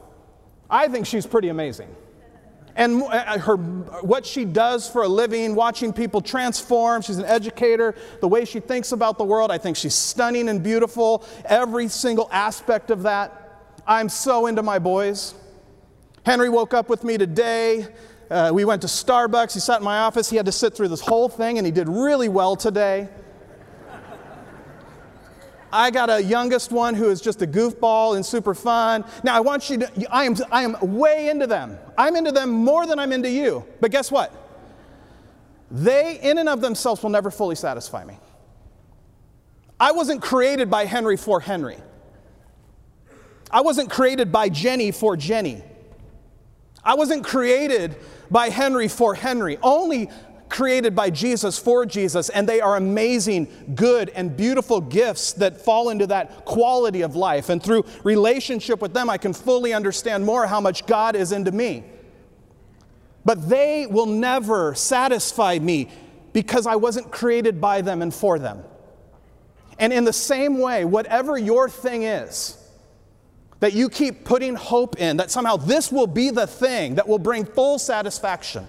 I 0.70 0.90
think 0.90 1.06
she's 1.06 1.26
pretty 1.26 1.48
amazing 1.48 1.96
and 2.76 3.04
uh, 3.04 3.40
her, 3.40 3.58
what 3.58 4.26
she 4.26 4.46
does 4.46 4.90
for 4.90 5.04
a 5.04 5.08
living, 5.08 5.56
watching 5.56 5.92
people 5.92 6.22
transform. 6.22 7.02
She's 7.02 7.18
an 7.18 7.26
educator. 7.26 7.96
The 8.22 8.28
way 8.28 8.46
she 8.46 8.60
thinks 8.60 8.92
about 8.92 9.18
the 9.18 9.24
world, 9.26 9.52
I 9.52 9.58
think 9.58 9.78
she's 9.78 9.96
stunning 9.96 10.50
and 10.50 10.64
beautiful. 10.64 11.26
Every 11.46 11.88
single 11.88 12.30
aspect 12.32 12.92
of 12.92 13.04
that. 13.04 13.74
I'm 13.86 14.10
so 14.10 14.48
into 14.48 14.64
my 14.64 14.80
boys. 14.80 15.34
Henry 16.26 16.50
woke 16.50 16.74
up 16.74 16.90
with 16.90 17.04
me 17.04 17.18
today. 17.18 17.88
Uh, 18.30 18.52
we 18.54 18.64
went 18.64 18.82
to 18.84 18.88
Starbucks. 18.88 19.54
He 19.54 19.60
sat 19.60 19.80
in 19.80 19.84
my 19.84 20.00
office. 20.00 20.30
He 20.30 20.38
had 20.38 20.46
to 20.46 20.52
sit 20.52 20.76
through 20.76 20.90
this 20.90 21.02
whole 21.02 21.28
thing, 21.28 21.58
and 21.58 21.66
he 21.66 21.72
did 21.72 21.90
really 21.90 22.30
well 22.30 22.56
today. 22.56 23.10
I 25.72 25.92
got 25.92 26.10
a 26.10 26.22
youngest 26.22 26.72
one 26.72 26.96
who 26.96 27.10
is 27.10 27.22
just 27.22 27.42
a 27.42 27.48
goofball 27.48 28.16
and 28.16 28.26
super 28.26 28.54
fun. 28.54 29.06
Now, 29.24 29.36
I 29.36 29.40
want 29.40 29.70
you 29.70 29.78
to, 29.80 30.12
I 30.12 30.26
am, 30.26 30.36
I 30.52 30.64
am 30.64 30.78
way 30.82 31.30
into 31.30 31.48
them. 31.48 31.78
I'm 31.98 32.16
into 32.16 32.32
them 32.32 32.50
more 32.50 32.88
than 32.88 33.00
I'm 33.00 33.12
into 33.12 33.30
you. 33.30 33.66
But 33.80 33.92
guess 33.92 34.12
what? 34.12 34.34
They, 35.72 36.20
in 36.22 36.40
and 36.40 36.50
of 36.50 36.62
themselves, 36.62 37.04
will 37.04 37.12
never 37.12 37.30
fully 37.30 37.56
satisfy 37.56 38.04
me. 38.04 38.18
I 39.80 39.92
wasn't 39.92 40.22
created 40.22 40.70
by 40.70 40.86
Henry 40.86 41.16
for 41.16 41.40
Henry. 41.40 41.78
I 43.52 43.62
wasn't 43.62 43.90
created 43.90 44.32
by 44.32 44.50
Jenny 44.50 44.92
for 44.92 45.16
Jenny. 45.16 45.64
I 46.84 46.96
wasn't 46.96 47.24
created 47.24 47.96
by 48.32 48.50
Henry 48.50 48.88
for 48.88 49.14
Henry. 49.14 49.58
Only 49.62 50.10
created 50.50 50.96
by 50.96 51.10
Jesus 51.10 51.58
for 51.58 51.86
Jesus, 51.86 52.30
and 52.30 52.50
they 52.50 52.60
are 52.60 52.76
amazing, 52.76 53.48
good, 53.76 54.10
and 54.10 54.36
beautiful 54.36 54.82
gifts 54.82 55.34
that 55.34 55.62
fall 55.62 55.90
into 55.90 56.08
that 56.08 56.46
quality 56.46 57.02
of 57.02 57.16
life. 57.16 57.50
And 57.50 57.62
through 57.62 57.86
relationship 58.04 58.82
with 58.82 58.94
them, 58.94 59.10
I 59.10 59.18
can 59.18 59.34
fully 59.34 59.74
understand 59.74 60.26
more 60.26 60.48
how 60.48 60.60
much 60.60 60.86
God 60.86 61.16
is 61.16 61.32
into 61.32 61.52
me. 61.52 61.84
But 63.24 63.48
they 63.48 63.86
will 63.86 64.08
never 64.08 64.74
satisfy 64.76 65.60
me 65.60 65.90
because 66.34 66.66
I 66.66 66.76
wasn't 66.76 67.12
created 67.12 67.62
by 67.62 67.82
them 67.82 68.02
and 68.02 68.14
for 68.14 68.40
them. 68.40 68.64
And 69.78 69.94
in 69.94 70.04
the 70.04 70.14
same 70.14 70.60
way, 70.60 70.84
whatever 70.84 71.38
your 71.38 71.70
thing 71.70 72.04
is, 72.04 72.58
that 73.60 73.74
you 73.74 73.90
keep 73.90 74.24
putting 74.26 74.56
hope 74.56 74.98
in, 74.98 75.18
that 75.18 75.32
somehow 75.32 75.58
this 75.58 75.92
will 75.92 76.08
be 76.08 76.30
the 76.30 76.48
thing 76.48 76.96
that 76.96 77.08
will 77.08 77.20
bring 77.20 77.46
full 77.46 77.78
satisfaction 77.78 78.68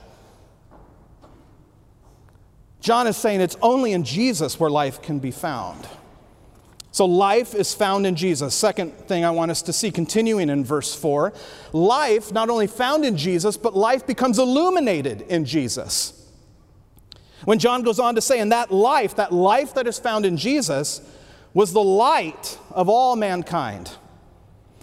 John 2.80 3.06
is 3.06 3.16
saying 3.16 3.40
it's 3.40 3.56
only 3.60 3.92
in 3.92 4.04
Jesus 4.04 4.58
where 4.58 4.70
life 4.70 5.02
can 5.02 5.18
be 5.18 5.30
found. 5.30 5.86
So, 6.92 7.04
life 7.04 7.54
is 7.54 7.72
found 7.72 8.04
in 8.06 8.16
Jesus. 8.16 8.52
Second 8.54 8.92
thing 8.92 9.24
I 9.24 9.30
want 9.30 9.52
us 9.52 9.62
to 9.62 9.72
see, 9.72 9.92
continuing 9.92 10.50
in 10.50 10.64
verse 10.64 10.94
4 10.94 11.32
life 11.72 12.32
not 12.32 12.50
only 12.50 12.66
found 12.66 13.04
in 13.04 13.16
Jesus, 13.16 13.56
but 13.56 13.76
life 13.76 14.06
becomes 14.06 14.38
illuminated 14.38 15.22
in 15.22 15.44
Jesus. 15.44 16.16
When 17.44 17.58
John 17.58 17.82
goes 17.82 18.00
on 18.00 18.16
to 18.16 18.20
say, 18.20 18.40
and 18.40 18.50
that 18.52 18.72
life, 18.72 19.16
that 19.16 19.32
life 19.32 19.74
that 19.74 19.86
is 19.86 19.98
found 19.98 20.26
in 20.26 20.36
Jesus, 20.36 21.00
was 21.54 21.72
the 21.72 21.82
light 21.82 22.58
of 22.70 22.88
all 22.88 23.14
mankind. 23.14 23.90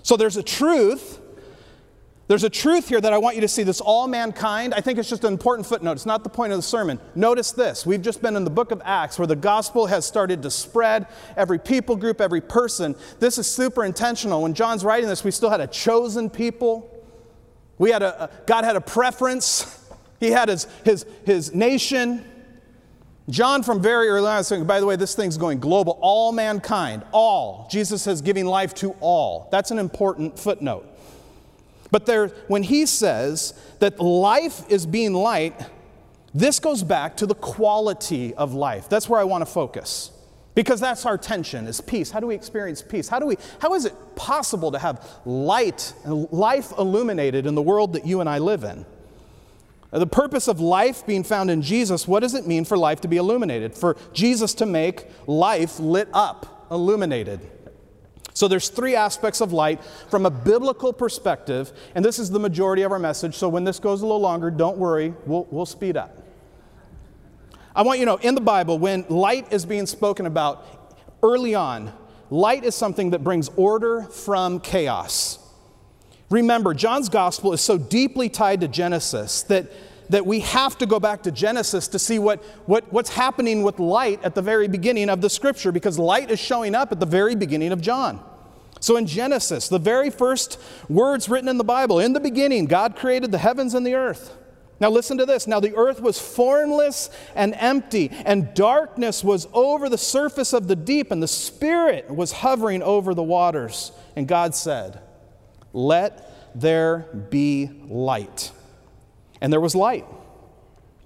So, 0.01 0.15
there's 0.15 0.37
a 0.37 0.43
truth 0.43 1.19
there's 2.27 2.43
a 2.43 2.49
truth 2.49 2.89
here 2.89 2.99
that 2.99 3.13
I 3.13 3.17
want 3.17 3.35
you 3.35 3.41
to 3.41 3.47
see 3.47 3.63
this 3.63 3.79
all 3.79 4.05
mankind. 4.07 4.73
I 4.73 4.81
think 4.81 4.99
it's 4.99 5.09
just 5.09 5.23
an 5.23 5.31
important 5.31 5.65
footnote. 5.65 5.93
It's 5.93 6.05
not 6.05 6.23
the 6.23 6.29
point 6.29 6.51
of 6.51 6.57
the 6.57 6.63
sermon. 6.63 6.99
Notice 7.15 7.53
this. 7.53 7.85
We've 7.85 8.01
just 8.01 8.21
been 8.21 8.35
in 8.35 8.43
the 8.43 8.49
book 8.49 8.71
of 8.71 8.81
Acts 8.83 9.17
where 9.17 9.27
the 9.27 9.35
gospel 9.35 9.85
has 9.85 10.05
started 10.05 10.41
to 10.43 10.51
spread 10.51 11.07
every 11.37 11.57
people 11.57 11.95
group, 11.95 12.19
every 12.19 12.41
person. 12.41 12.95
This 13.19 13.37
is 13.37 13.49
super 13.49 13.85
intentional. 13.85 14.41
When 14.41 14.53
John's 14.53 14.83
writing 14.83 15.07
this, 15.07 15.23
we 15.23 15.31
still 15.31 15.49
had 15.49 15.61
a 15.61 15.67
chosen 15.67 16.29
people. 16.29 16.93
We 17.77 17.91
had 17.91 18.03
a, 18.03 18.29
God 18.45 18.65
had 18.65 18.75
a 18.75 18.81
preference. 18.81 19.83
He 20.19 20.31
had 20.31 20.49
his, 20.49 20.65
his, 20.83 21.05
his 21.27 21.53
nation. 21.53 22.25
John, 23.29 23.61
from 23.61 23.83
very 23.83 24.07
early 24.07 24.27
on, 24.27 24.43
saying, 24.43 24.65
by 24.65 24.79
the 24.79 24.87
way, 24.87 24.95
this 24.95 25.13
thing's 25.13 25.37
going 25.37 25.59
global, 25.59 25.99
all 26.01 26.31
mankind, 26.31 27.03
all. 27.11 27.67
Jesus 27.69 28.07
is 28.07 28.21
giving 28.21 28.47
life 28.47 28.73
to 28.75 28.95
all. 28.99 29.47
That's 29.51 29.69
an 29.69 29.77
important 29.77 30.39
footnote. 30.39 30.96
But 31.91 32.05
there, 32.05 32.27
when 32.47 32.63
he 32.63 32.85
says 32.85 33.53
that 33.79 33.99
life 33.99 34.69
is 34.69 34.85
being 34.85 35.13
light, 35.13 35.59
this 36.33 36.59
goes 36.59 36.83
back 36.83 37.17
to 37.17 37.25
the 37.25 37.35
quality 37.35 38.33
of 38.33 38.53
life. 38.53 38.89
That's 38.89 39.07
where 39.07 39.19
I 39.19 39.23
want 39.23 39.41
to 39.41 39.51
focus. 39.51 40.11
Because 40.53 40.79
that's 40.79 41.05
our 41.05 41.17
tension 41.19 41.67
is 41.67 41.81
peace. 41.81 42.09
How 42.09 42.19
do 42.19 42.27
we 42.27 42.35
experience 42.35 42.81
peace? 42.81 43.07
How 43.07 43.19
do 43.19 43.27
we 43.27 43.37
how 43.59 43.75
is 43.75 43.85
it 43.85 43.93
possible 44.15 44.71
to 44.71 44.79
have 44.79 45.07
light 45.23 45.93
and 46.03 46.27
life 46.31 46.73
illuminated 46.79 47.45
in 47.45 47.53
the 47.53 47.61
world 47.61 47.93
that 47.93 48.07
you 48.07 48.21
and 48.21 48.29
I 48.29 48.39
live 48.39 48.63
in? 48.63 48.83
The 49.91 50.07
purpose 50.07 50.47
of 50.47 50.59
life 50.59 51.05
being 51.05 51.23
found 51.23 51.49
in 51.49 51.61
Jesus, 51.61 52.07
what 52.07 52.21
does 52.21 52.33
it 52.33 52.45
mean 52.45 52.65
for 52.65 52.77
life 52.77 53.01
to 53.01 53.07
be 53.07 53.17
illuminated? 53.17 53.75
For 53.75 53.95
Jesus 54.13 54.53
to 54.55 54.65
make 54.65 55.05
life 55.27 55.79
lit 55.79 56.09
up, 56.11 56.67
illuminated. 56.71 57.39
So 58.37 58.47
there's 58.47 58.69
three 58.69 58.95
aspects 58.95 59.41
of 59.41 59.51
light 59.51 59.83
from 60.11 60.27
a 60.27 60.29
biblical 60.29 60.93
perspective, 60.93 61.73
and 61.95 62.05
this 62.05 62.19
is 62.19 62.29
the 62.29 62.37
majority 62.39 62.83
of 62.83 62.91
our 62.91 62.99
message. 62.99 63.33
So 63.33 63.49
when 63.49 63.63
this 63.63 63.79
goes 63.79 64.03
a 64.03 64.05
little 64.05 64.21
longer, 64.21 64.51
don't 64.51 64.77
worry, 64.77 65.15
we'll, 65.25 65.47
we'll 65.49 65.65
speed 65.65 65.97
up. 65.97 66.23
I 67.75 67.81
want 67.81 67.97
you 67.97 68.05
to 68.05 68.11
know 68.11 68.17
in 68.17 68.35
the 68.35 68.41
Bible, 68.41 68.77
when 68.77 69.07
light 69.09 69.51
is 69.51 69.65
being 69.65 69.87
spoken 69.87 70.27
about 70.27 70.63
early 71.23 71.55
on, 71.55 71.91
light 72.29 72.63
is 72.63 72.75
something 72.75 73.09
that 73.09 73.23
brings 73.23 73.49
order 73.55 74.03
from 74.03 74.59
chaos. 74.59 75.39
Remember, 76.29 76.75
John's 76.75 77.09
gospel 77.09 77.53
is 77.53 77.61
so 77.61 77.79
deeply 77.79 78.29
tied 78.29 78.61
to 78.61 78.67
Genesis 78.67 79.41
that, 79.43 79.71
that 80.09 80.25
we 80.25 80.39
have 80.41 80.77
to 80.77 80.85
go 80.85 80.99
back 80.99 81.23
to 81.23 81.31
Genesis 81.31 81.87
to 81.89 81.99
see 81.99 82.19
what, 82.19 82.43
what, 82.65 82.91
what's 82.93 83.09
happening 83.09 83.63
with 83.63 83.79
light 83.79 84.23
at 84.23 84.35
the 84.35 84.41
very 84.41 84.67
beginning 84.67 85.09
of 85.09 85.21
the 85.21 85.29
scripture, 85.29 85.71
because 85.71 85.99
light 85.99 86.31
is 86.31 86.39
showing 86.39 86.75
up 86.75 86.91
at 86.91 86.99
the 86.99 87.05
very 87.05 87.35
beginning 87.35 87.71
of 87.71 87.81
John. 87.81 88.23
So 88.79 88.95
in 88.95 89.07
Genesis, 89.07 89.69
the 89.69 89.79
very 89.79 90.09
first 90.09 90.59
words 90.87 91.27
written 91.27 91.49
in 91.49 91.57
the 91.57 91.63
Bible, 91.63 91.99
in 91.99 92.13
the 92.13 92.19
beginning, 92.19 92.65
God 92.65 92.95
created 92.95 93.31
the 93.31 93.37
heavens 93.39 93.73
and 93.73 93.85
the 93.85 93.95
earth. 93.95 94.35
Now 94.79 94.91
listen 94.91 95.17
to 95.17 95.25
this. 95.25 95.47
Now 95.47 95.59
the 95.59 95.75
earth 95.75 95.99
was 95.99 96.19
formless 96.19 97.09
and 97.33 97.55
empty, 97.55 98.11
and 98.11 98.53
darkness 98.53 99.23
was 99.23 99.47
over 99.51 99.89
the 99.89 99.97
surface 99.97 100.53
of 100.53 100.67
the 100.67 100.75
deep, 100.75 101.09
and 101.09 101.21
the 101.21 101.27
Spirit 101.27 102.09
was 102.13 102.31
hovering 102.31 102.83
over 102.83 103.15
the 103.15 103.23
waters. 103.23 103.91
And 104.15 104.27
God 104.27 104.53
said, 104.53 105.01
let 105.73 106.51
there 106.53 107.07
be 107.31 107.71
light. 107.87 108.51
And 109.41 109.51
there 109.51 109.61
was 109.61 109.75
light. 109.75 110.05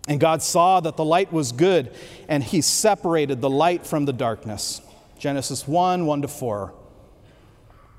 And 0.07 0.19
God 0.19 0.41
saw 0.41 0.79
that 0.79 0.97
the 0.97 1.05
light 1.05 1.31
was 1.31 1.51
good, 1.51 1.93
and 2.27 2.43
He 2.43 2.61
separated 2.61 3.41
the 3.41 3.49
light 3.49 3.85
from 3.85 4.05
the 4.05 4.13
darkness. 4.13 4.81
Genesis 5.19 5.67
1 5.67 6.05
1 6.05 6.21
to 6.23 6.27
4. 6.27 6.73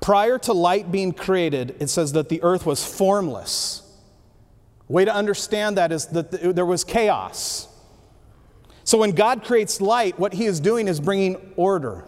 Prior 0.01 0.37
to 0.39 0.51
light 0.51 0.91
being 0.91 1.13
created, 1.13 1.77
it 1.79 1.87
says 1.87 2.11
that 2.11 2.27
the 2.27 2.43
earth 2.43 2.65
was 2.65 2.85
formless. 2.85 3.81
Way 4.89 5.05
to 5.05 5.13
understand 5.15 5.77
that 5.77 5.93
is 5.93 6.07
that 6.07 6.55
there 6.55 6.65
was 6.65 6.83
chaos. 6.83 7.69
So 8.83 8.97
when 8.97 9.11
God 9.11 9.45
creates 9.45 9.79
light, 9.79 10.19
what 10.19 10.33
He 10.33 10.45
is 10.45 10.59
doing 10.59 10.89
is 10.89 10.99
bringing 10.99 11.53
order. 11.55 12.03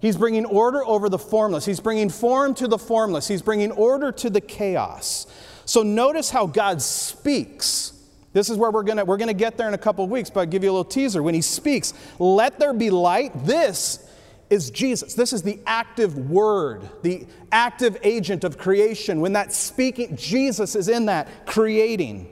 He's 0.00 0.16
bringing 0.16 0.44
order 0.44 0.84
over 0.84 1.08
the 1.08 1.18
formless. 1.18 1.64
He's 1.64 1.78
bringing 1.78 2.10
form 2.10 2.54
to 2.56 2.66
the 2.66 2.78
formless. 2.78 3.28
He's 3.28 3.42
bringing 3.42 3.70
order 3.70 4.10
to 4.10 4.28
the 4.28 4.40
chaos. 4.40 5.28
So 5.64 5.82
notice 5.82 6.30
how 6.30 6.46
God 6.46 6.82
speaks. 6.82 7.92
This 8.32 8.48
is 8.48 8.56
where 8.56 8.70
we're 8.70 8.82
going 8.82 8.98
to 8.98 9.04
we're 9.04 9.18
going 9.18 9.28
to 9.28 9.34
get 9.34 9.56
there 9.56 9.68
in 9.68 9.74
a 9.74 9.78
couple 9.78 10.04
of 10.04 10.10
weeks, 10.10 10.30
but 10.30 10.40
I'll 10.40 10.46
give 10.46 10.64
you 10.64 10.70
a 10.70 10.72
little 10.72 10.84
teaser. 10.84 11.22
When 11.22 11.34
he 11.34 11.42
speaks, 11.42 11.92
let 12.18 12.58
there 12.58 12.72
be 12.72 12.90
light, 12.90 13.44
this 13.44 14.08
is 14.48 14.70
Jesus. 14.70 15.14
This 15.14 15.32
is 15.32 15.42
the 15.42 15.58
active 15.66 16.30
word, 16.30 16.88
the 17.02 17.26
active 17.50 17.96
agent 18.02 18.44
of 18.44 18.58
creation. 18.58 19.20
When 19.20 19.32
that 19.34 19.52
speaking, 19.52 20.16
Jesus 20.16 20.74
is 20.74 20.88
in 20.88 21.06
that 21.06 21.46
creating. 21.46 22.28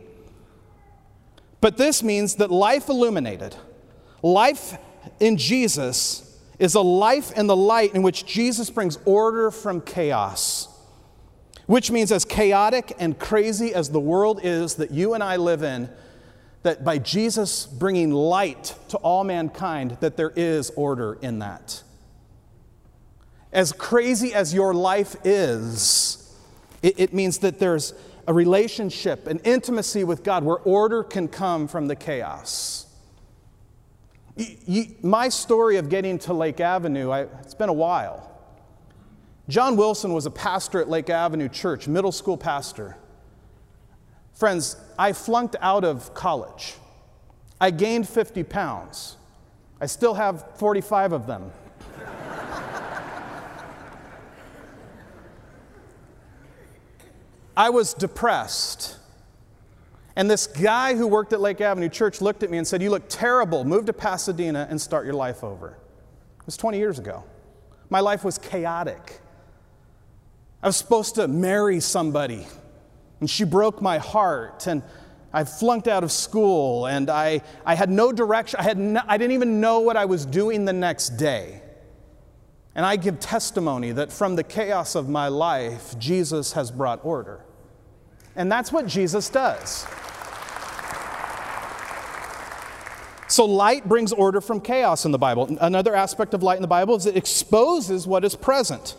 But 1.60 1.76
this 1.76 2.02
means 2.02 2.37
that 2.37 2.50
life 2.50 2.88
illuminated, 2.88 3.54
life 4.22 4.78
in 5.18 5.37
Jesus 5.37 6.26
is 6.58 6.75
a 6.75 6.80
life 6.80 7.32
in 7.32 7.46
the 7.46 7.56
light 7.56 7.94
in 7.94 8.02
which 8.02 8.26
Jesus 8.26 8.70
brings 8.70 8.99
order 9.04 9.50
from 9.50 9.80
chaos. 9.80 10.69
Which 11.71 11.93
means, 11.93 12.11
as 12.11 12.25
chaotic 12.25 12.97
and 12.99 13.17
crazy 13.17 13.73
as 13.73 13.91
the 13.91 14.00
world 14.00 14.41
is 14.43 14.75
that 14.75 14.91
you 14.91 15.15
and 15.15 15.23
I 15.23 15.37
live 15.37 15.63
in, 15.63 15.89
that 16.65 16.83
by 16.83 16.99
Jesus 16.99 17.65
bringing 17.65 18.11
light 18.11 18.75
to 18.89 18.97
all 18.97 19.23
mankind, 19.23 19.97
that 20.00 20.17
there 20.17 20.33
is 20.35 20.71
order 20.71 21.17
in 21.23 21.39
that. 21.39 21.85
As 23.52 23.71
crazy 23.71 24.35
as 24.35 24.52
your 24.52 24.75
life 24.75 25.15
is, 25.23 26.37
it, 26.83 26.99
it 26.99 27.15
means 27.15 27.39
that 27.39 27.61
there's 27.61 27.95
a 28.26 28.35
relationship, 28.35 29.28
an 29.28 29.39
intimacy 29.45 30.02
with 30.02 30.25
God 30.25 30.43
where 30.43 30.59
order 30.59 31.04
can 31.04 31.28
come 31.28 31.69
from 31.69 31.87
the 31.87 31.95
chaos 31.95 32.89
my 35.02 35.28
story 35.28 35.76
of 35.76 35.89
getting 35.89 36.19
to 36.21 36.33
Lake 36.33 36.61
Avenue, 36.61 37.11
I, 37.11 37.23
it's 37.43 37.54
been 37.54 37.69
a 37.69 37.75
while. 37.75 38.29
John 39.50 39.75
Wilson 39.76 40.13
was 40.13 40.26
a 40.26 40.30
pastor 40.30 40.80
at 40.80 40.89
Lake 40.89 41.10
Avenue 41.10 41.49
Church, 41.49 41.89
middle 41.89 42.13
school 42.13 42.36
pastor. 42.36 42.97
Friends, 44.32 44.76
I 44.97 45.13
flunked 45.13 45.56
out 45.60 45.82
of 45.82 46.15
college. 46.15 46.75
I 47.60 47.73
gained 47.73 48.08
50 48.08 48.45
pounds. 48.45 49.17
I 49.80 49.86
still 49.86 50.15
have 50.15 50.56
45 50.56 51.13
of 51.13 51.26
them. 51.26 51.50
I 57.56 57.71
was 57.71 57.93
depressed. 57.93 58.99
And 60.15 60.30
this 60.30 60.47
guy 60.47 60.95
who 60.95 61.08
worked 61.08 61.32
at 61.32 61.41
Lake 61.41 61.60
Avenue 61.60 61.89
Church 61.89 62.21
looked 62.21 62.45
at 62.45 62.50
me 62.50 62.58
and 62.58 62.67
said, 62.67 62.80
You 62.82 62.91
look 62.91 63.08
terrible. 63.08 63.65
Move 63.65 63.86
to 63.86 63.93
Pasadena 63.93 64.69
and 64.71 64.80
start 64.80 65.04
your 65.04 65.15
life 65.15 65.43
over. 65.43 65.71
It 66.39 66.47
was 66.47 66.56
20 66.56 66.78
years 66.78 67.00
ago. 67.00 67.25
My 67.89 67.99
life 67.99 68.23
was 68.23 68.39
chaotic. 68.39 69.21
I 70.62 70.66
was 70.66 70.76
supposed 70.76 71.14
to 71.14 71.26
marry 71.26 71.80
somebody, 71.80 72.46
and 73.20 73.30
she 73.30 73.44
broke 73.44 73.80
my 73.80 73.99
heart. 73.99 74.66
And 74.66 74.82
I 75.32 75.44
flunked 75.44 75.88
out 75.88 76.04
of 76.04 76.12
school, 76.12 76.86
and 76.86 77.08
I, 77.08 77.42
I 77.64 77.75
had 77.75 77.88
no 77.88 78.12
direction. 78.12 78.60
I, 78.60 78.62
had 78.64 78.78
no, 78.78 79.00
I 79.06 79.16
didn't 79.16 79.32
even 79.32 79.60
know 79.60 79.80
what 79.80 79.96
I 79.96 80.04
was 80.04 80.26
doing 80.26 80.64
the 80.64 80.73
next 80.73 81.10
day. 81.10 81.62
And 82.75 82.84
I 82.84 82.96
give 82.96 83.20
testimony 83.20 83.92
that 83.92 84.12
from 84.12 84.36
the 84.36 84.44
chaos 84.44 84.94
of 84.94 85.08
my 85.08 85.28
life, 85.28 85.99
Jesus 85.99 86.52
has 86.52 86.70
brought 86.70 87.04
order. 87.04 87.40
And 88.36 88.50
that's 88.50 88.70
what 88.70 88.86
Jesus 88.86 89.28
does. 89.28 89.86
So, 93.28 93.44
light 93.44 93.88
brings 93.88 94.12
order 94.12 94.40
from 94.40 94.60
chaos 94.60 95.04
in 95.04 95.12
the 95.12 95.18
Bible. 95.18 95.56
Another 95.60 95.94
aspect 95.94 96.34
of 96.34 96.42
light 96.42 96.56
in 96.56 96.62
the 96.62 96.68
Bible 96.68 96.96
is 96.96 97.06
it 97.06 97.16
exposes 97.16 98.06
what 98.06 98.25
is 98.25 98.34
present. 98.34 98.96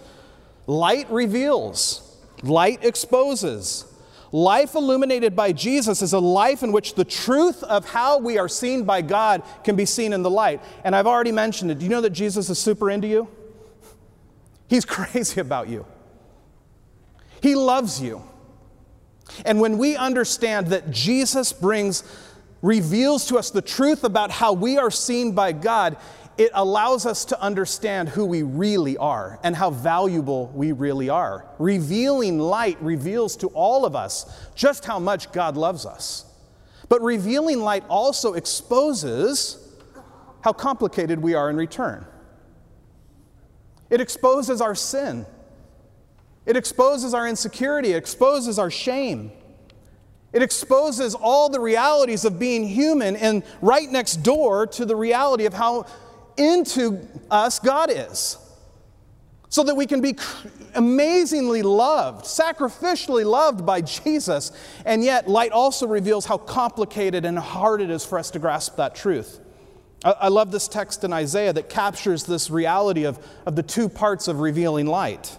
Light 0.71 1.11
reveals, 1.11 2.17
light 2.43 2.85
exposes. 2.85 3.85
Life 4.31 4.73
illuminated 4.73 5.35
by 5.35 5.51
Jesus 5.51 6.01
is 6.01 6.13
a 6.13 6.19
life 6.19 6.63
in 6.63 6.71
which 6.71 6.95
the 6.95 7.03
truth 7.03 7.61
of 7.63 7.89
how 7.89 8.19
we 8.19 8.37
are 8.37 8.47
seen 8.47 8.85
by 8.85 9.01
God 9.01 9.43
can 9.65 9.75
be 9.75 9.85
seen 9.85 10.13
in 10.13 10.23
the 10.23 10.29
light. 10.29 10.61
And 10.85 10.95
I've 10.95 11.07
already 11.07 11.33
mentioned 11.33 11.71
it. 11.71 11.79
Do 11.79 11.83
you 11.83 11.91
know 11.91 11.99
that 11.99 12.11
Jesus 12.11 12.49
is 12.49 12.57
super 12.57 12.89
into 12.89 13.05
you? 13.09 13.27
He's 14.69 14.85
crazy 14.95 15.41
about 15.41 15.67
you. 15.67 15.85
He 17.41 17.53
loves 17.53 18.01
you. 18.01 18.23
And 19.43 19.59
when 19.59 19.77
we 19.77 19.97
understand 19.97 20.67
that 20.67 20.89
Jesus 20.89 21.51
brings, 21.51 22.01
reveals 22.61 23.25
to 23.25 23.37
us 23.37 23.49
the 23.49 23.61
truth 23.61 24.05
about 24.05 24.31
how 24.31 24.53
we 24.53 24.77
are 24.77 24.91
seen 24.91 25.33
by 25.33 25.51
God, 25.51 25.97
it 26.41 26.49
allows 26.55 27.05
us 27.05 27.25
to 27.25 27.39
understand 27.39 28.09
who 28.09 28.25
we 28.25 28.41
really 28.41 28.97
are 28.97 29.39
and 29.43 29.55
how 29.55 29.69
valuable 29.69 30.47
we 30.55 30.71
really 30.71 31.07
are. 31.07 31.45
Revealing 31.59 32.39
light 32.39 32.81
reveals 32.81 33.35
to 33.37 33.47
all 33.49 33.85
of 33.85 33.95
us 33.95 34.25
just 34.55 34.83
how 34.83 34.97
much 34.97 35.31
God 35.31 35.55
loves 35.55 35.85
us. 35.85 36.25
But 36.89 36.99
revealing 37.03 37.59
light 37.59 37.83
also 37.87 38.33
exposes 38.33 39.59
how 40.43 40.51
complicated 40.51 41.21
we 41.21 41.35
are 41.35 41.47
in 41.47 41.57
return. 41.57 42.07
It 43.91 44.01
exposes 44.01 44.61
our 44.61 44.73
sin. 44.73 45.27
It 46.47 46.57
exposes 46.57 47.13
our 47.13 47.27
insecurity, 47.27 47.91
it 47.91 47.97
exposes 47.97 48.57
our 48.57 48.71
shame. 48.71 49.31
It 50.33 50.41
exposes 50.41 51.13
all 51.13 51.49
the 51.49 51.59
realities 51.59 52.25
of 52.25 52.39
being 52.39 52.65
human 52.67 53.15
and 53.15 53.43
right 53.61 53.89
next 53.91 54.23
door 54.23 54.65
to 54.67 54.85
the 54.85 54.95
reality 54.95 55.45
of 55.45 55.53
how 55.53 55.85
into 56.37 57.07
us 57.29 57.59
God 57.59 57.89
is. 57.91 58.37
So 59.49 59.63
that 59.63 59.75
we 59.75 59.85
can 59.85 59.99
be 59.99 60.15
amazingly 60.75 61.61
loved, 61.61 62.23
sacrificially 62.23 63.25
loved 63.25 63.65
by 63.65 63.81
Jesus. 63.81 64.53
And 64.85 65.03
yet, 65.03 65.27
light 65.27 65.51
also 65.51 65.87
reveals 65.87 66.25
how 66.25 66.37
complicated 66.37 67.25
and 67.25 67.37
hard 67.37 67.81
it 67.81 67.89
is 67.89 68.05
for 68.05 68.17
us 68.17 68.31
to 68.31 68.39
grasp 68.39 68.77
that 68.77 68.95
truth. 68.95 69.41
I, 70.03 70.29
love 70.29 70.51
this 70.51 70.67
text 70.67 71.03
in 71.03 71.13
Isaiah 71.13 71.53
that 71.53 71.69
captures 71.69 72.23
this 72.23 72.49
reality 72.49 73.03
of, 73.03 73.19
of 73.45 73.55
the 73.55 73.61
two 73.61 73.87
parts 73.87 74.27
of 74.27 74.39
revealing 74.39 74.87
light. 74.87 75.37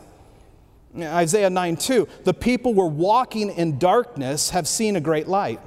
Isaiah 0.97 1.51
9 1.51 1.77
2, 1.77 2.09
the 2.25 2.35
people 2.35 2.75
were 2.75 2.87
walking 2.87 3.51
in 3.51 3.79
darkness 3.79 4.51
have 4.51 4.69
seen 4.69 4.95
a 4.95 5.01
great 5.01 5.27
light. 5.27 5.59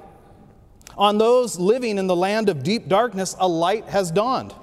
On 0.97 1.17
those 1.17 1.59
living 1.59 1.97
in 1.97 2.07
the 2.07 2.15
land 2.15 2.47
of 2.47 2.63
deep 2.63 2.87
darkness, 2.87 3.35
a 3.39 3.47
light 3.47 3.85
has 3.85 4.11
dawned. 4.11 4.53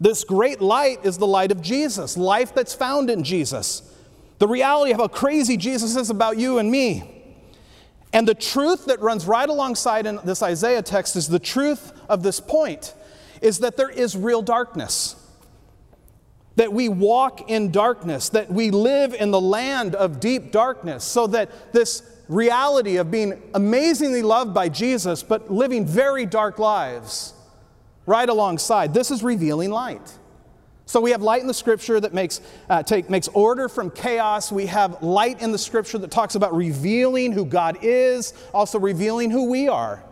This 0.00 0.24
great 0.24 0.62
light 0.62 1.04
is 1.04 1.18
the 1.18 1.26
light 1.26 1.52
of 1.52 1.60
Jesus, 1.60 2.16
life 2.16 2.54
that's 2.54 2.74
found 2.74 3.10
in 3.10 3.22
Jesus. 3.22 3.82
The 4.38 4.48
reality 4.48 4.92
of 4.92 4.98
how 4.98 5.08
crazy 5.08 5.58
Jesus 5.58 5.94
is 5.94 6.08
about 6.08 6.38
you 6.38 6.56
and 6.58 6.70
me. 6.70 7.22
And 8.12 8.26
the 8.26 8.34
truth 8.34 8.86
that 8.86 9.00
runs 9.00 9.26
right 9.26 9.48
alongside 9.48 10.06
in 10.06 10.18
this 10.24 10.42
Isaiah 10.42 10.82
text 10.82 11.16
is 11.16 11.28
the 11.28 11.38
truth 11.38 11.92
of 12.08 12.22
this 12.22 12.40
point 12.40 12.94
is 13.42 13.58
that 13.58 13.76
there 13.76 13.90
is 13.90 14.16
real 14.16 14.40
darkness. 14.40 15.16
That 16.56 16.72
we 16.72 16.88
walk 16.88 17.50
in 17.50 17.70
darkness, 17.70 18.30
that 18.30 18.50
we 18.50 18.70
live 18.70 19.12
in 19.12 19.30
the 19.30 19.40
land 19.40 19.94
of 19.94 20.18
deep 20.18 20.50
darkness, 20.50 21.04
so 21.04 21.26
that 21.28 21.72
this 21.72 22.02
reality 22.26 22.96
of 22.96 23.10
being 23.10 23.40
amazingly 23.54 24.22
loved 24.22 24.54
by 24.54 24.70
Jesus, 24.70 25.22
but 25.22 25.50
living 25.50 25.86
very 25.86 26.24
dark 26.24 26.58
lives 26.58 27.34
right 28.10 28.28
alongside. 28.28 28.92
This 28.92 29.12
is 29.12 29.22
revealing 29.22 29.70
light. 29.70 30.18
So 30.84 31.00
we 31.00 31.12
have 31.12 31.22
light 31.22 31.40
in 31.40 31.46
the 31.46 31.54
scripture 31.54 32.00
that 32.00 32.12
makes, 32.12 32.40
uh, 32.68 32.82
take, 32.82 33.08
makes 33.08 33.28
order 33.28 33.68
from 33.68 33.92
chaos. 33.92 34.50
We 34.50 34.66
have 34.66 35.00
light 35.04 35.40
in 35.40 35.52
the 35.52 35.58
scripture 35.58 35.98
that 35.98 36.10
talks 36.10 36.34
about 36.34 36.52
revealing 36.52 37.30
who 37.30 37.44
God 37.44 37.78
is, 37.82 38.34
also 38.52 38.80
revealing 38.80 39.30
who 39.30 39.48
we 39.48 39.68
are. 39.68 40.02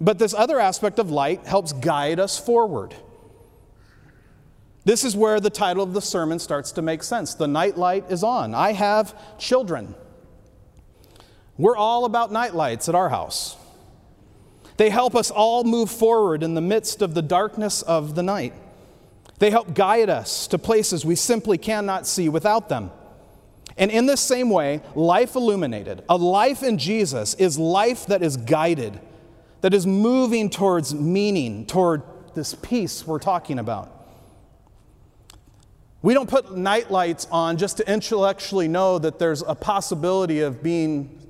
But 0.00 0.18
this 0.18 0.32
other 0.32 0.58
aspect 0.58 0.98
of 0.98 1.10
light 1.10 1.46
helps 1.46 1.74
guide 1.74 2.18
us 2.18 2.38
forward. 2.38 2.94
This 4.86 5.04
is 5.04 5.14
where 5.14 5.38
the 5.38 5.50
title 5.50 5.82
of 5.82 5.92
the 5.92 6.00
sermon 6.00 6.38
starts 6.38 6.72
to 6.72 6.82
make 6.82 7.02
sense. 7.02 7.34
The 7.34 7.46
night 7.46 7.76
light 7.76 8.10
is 8.10 8.24
on. 8.24 8.54
I 8.54 8.72
have 8.72 9.14
children. 9.38 9.94
We're 11.58 11.76
all 11.76 12.06
about 12.06 12.32
night 12.32 12.54
lights 12.54 12.88
at 12.88 12.94
our 12.94 13.10
house. 13.10 13.58
They 14.80 14.88
help 14.88 15.14
us 15.14 15.30
all 15.30 15.62
move 15.62 15.90
forward 15.90 16.42
in 16.42 16.54
the 16.54 16.62
midst 16.62 17.02
of 17.02 17.12
the 17.12 17.20
darkness 17.20 17.82
of 17.82 18.14
the 18.14 18.22
night. 18.22 18.54
They 19.38 19.50
help 19.50 19.74
guide 19.74 20.08
us 20.08 20.46
to 20.46 20.58
places 20.58 21.04
we 21.04 21.16
simply 21.16 21.58
cannot 21.58 22.06
see 22.06 22.30
without 22.30 22.70
them. 22.70 22.90
And 23.76 23.90
in 23.90 24.06
this 24.06 24.22
same 24.22 24.48
way, 24.48 24.80
life 24.94 25.36
illuminated, 25.36 26.02
a 26.08 26.16
life 26.16 26.62
in 26.62 26.78
Jesus, 26.78 27.34
is 27.34 27.58
life 27.58 28.06
that 28.06 28.22
is 28.22 28.38
guided, 28.38 28.98
that 29.60 29.74
is 29.74 29.86
moving 29.86 30.48
towards 30.48 30.94
meaning, 30.94 31.66
toward 31.66 32.00
this 32.34 32.54
peace 32.54 33.06
we're 33.06 33.18
talking 33.18 33.58
about. 33.58 33.94
We 36.00 36.14
don't 36.14 36.30
put 36.30 36.56
night 36.56 36.90
lights 36.90 37.26
on 37.30 37.58
just 37.58 37.76
to 37.76 37.92
intellectually 37.92 38.66
know 38.66 38.98
that 38.98 39.18
there's 39.18 39.42
a 39.42 39.54
possibility 39.54 40.40
of 40.40 40.62
being 40.62 41.20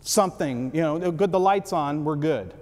something, 0.00 0.70
you 0.74 0.80
know, 0.80 1.10
good, 1.10 1.30
the 1.30 1.38
light's 1.38 1.74
on, 1.74 2.06
we're 2.06 2.16
good. 2.16 2.54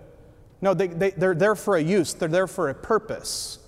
No, 0.61 0.75
they, 0.75 0.89
they, 0.89 1.11
they're 1.11 1.35
there 1.35 1.55
for 1.55 1.77
a 1.77 1.83
use, 1.83 2.15
they're 2.15 2.29
there 2.29 2.47
for 2.47 2.69
a 2.69 2.75
purpose. 2.75 3.59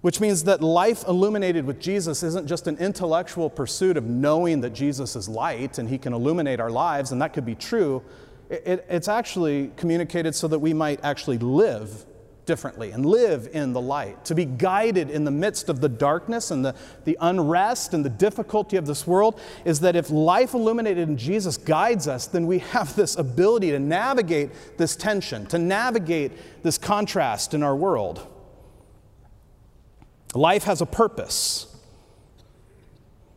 Which 0.00 0.20
means 0.20 0.44
that 0.44 0.62
life 0.62 1.04
illuminated 1.08 1.64
with 1.64 1.80
Jesus 1.80 2.22
isn't 2.22 2.46
just 2.46 2.68
an 2.68 2.78
intellectual 2.78 3.50
pursuit 3.50 3.96
of 3.96 4.04
knowing 4.04 4.60
that 4.60 4.70
Jesus 4.70 5.16
is 5.16 5.28
light 5.28 5.78
and 5.78 5.88
he 5.88 5.98
can 5.98 6.12
illuminate 6.12 6.60
our 6.60 6.70
lives, 6.70 7.10
and 7.10 7.20
that 7.20 7.32
could 7.32 7.44
be 7.44 7.56
true. 7.56 8.02
It, 8.48 8.62
it, 8.64 8.86
it's 8.88 9.08
actually 9.08 9.72
communicated 9.76 10.34
so 10.34 10.46
that 10.48 10.60
we 10.60 10.72
might 10.72 11.00
actually 11.02 11.38
live 11.38 12.06
differently 12.48 12.90
and 12.90 13.04
live 13.04 13.48
in 13.52 13.74
the 13.74 13.80
light, 13.80 14.24
to 14.24 14.34
be 14.34 14.46
guided 14.46 15.10
in 15.10 15.24
the 15.24 15.30
midst 15.30 15.68
of 15.68 15.82
the 15.82 15.88
darkness 15.88 16.50
and 16.50 16.64
the, 16.64 16.74
the 17.04 17.16
unrest 17.20 17.92
and 17.92 18.02
the 18.02 18.10
difficulty 18.10 18.78
of 18.78 18.86
this 18.86 19.06
world, 19.06 19.38
is 19.66 19.80
that 19.80 19.94
if 19.94 20.08
life 20.10 20.54
illuminated 20.54 21.08
in 21.08 21.18
Jesus 21.18 21.58
guides 21.58 22.08
us, 22.08 22.26
then 22.26 22.46
we 22.46 22.60
have 22.60 22.96
this 22.96 23.16
ability 23.16 23.70
to 23.70 23.78
navigate 23.78 24.50
this 24.78 24.96
tension, 24.96 25.44
to 25.46 25.58
navigate 25.58 26.32
this 26.62 26.78
contrast 26.78 27.52
in 27.52 27.62
our 27.62 27.76
world. 27.76 28.26
Life 30.34 30.64
has 30.64 30.80
a 30.80 30.86
purpose. 30.86 31.66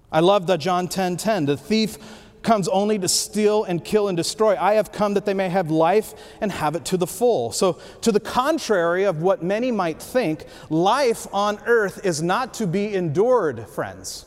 I 0.09 0.21
love 0.21 0.47
the 0.47 0.57
John 0.57 0.87
10 0.87 1.17
10. 1.17 1.45
The 1.45 1.57
thief 1.57 1.97
comes 2.43 2.67
only 2.67 2.97
to 2.99 3.07
steal 3.07 3.63
and 3.63 3.83
kill 3.83 4.07
and 4.07 4.17
destroy. 4.17 4.55
I 4.59 4.73
have 4.73 4.91
come 4.91 5.13
that 5.13 5.25
they 5.25 5.33
may 5.33 5.49
have 5.49 5.69
life 5.69 6.13
and 6.41 6.51
have 6.51 6.75
it 6.75 6.85
to 6.85 6.97
the 6.97 7.07
full. 7.07 7.51
So, 7.51 7.79
to 8.01 8.11
the 8.11 8.19
contrary 8.19 9.03
of 9.03 9.21
what 9.21 9.43
many 9.43 9.71
might 9.71 10.01
think, 10.01 10.45
life 10.69 11.27
on 11.33 11.59
earth 11.65 12.05
is 12.05 12.21
not 12.21 12.53
to 12.55 12.67
be 12.67 12.93
endured, 12.93 13.67
friends. 13.67 14.25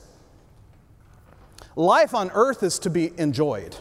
Life 1.76 2.14
on 2.14 2.30
earth 2.34 2.62
is 2.62 2.78
to 2.80 2.90
be 2.90 3.12
enjoyed. 3.18 3.76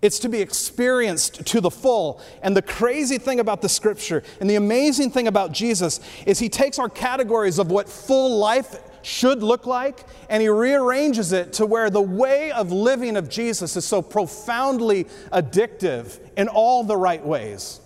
It's 0.00 0.18
to 0.18 0.28
be 0.28 0.42
experienced 0.42 1.46
to 1.46 1.62
the 1.62 1.70
full. 1.70 2.20
And 2.42 2.54
the 2.54 2.62
crazy 2.62 3.16
thing 3.16 3.40
about 3.40 3.62
the 3.62 3.70
scripture 3.70 4.22
and 4.38 4.50
the 4.50 4.56
amazing 4.56 5.10
thing 5.10 5.26
about 5.26 5.52
Jesus 5.52 5.98
is 6.26 6.38
he 6.38 6.50
takes 6.50 6.78
our 6.78 6.90
categories 6.90 7.58
of 7.58 7.70
what 7.70 7.88
full 7.88 8.36
life 8.36 8.76
should 9.04 9.42
look 9.42 9.66
like, 9.66 10.04
and 10.28 10.40
he 10.40 10.48
rearranges 10.48 11.32
it 11.32 11.52
to 11.54 11.66
where 11.66 11.90
the 11.90 12.00
way 12.00 12.50
of 12.52 12.72
living 12.72 13.16
of 13.16 13.28
Jesus 13.28 13.76
is 13.76 13.84
so 13.84 14.00
profoundly 14.00 15.04
addictive 15.30 16.18
in 16.36 16.48
all 16.48 16.84
the 16.84 16.96
right 16.96 17.24
ways, 17.24 17.80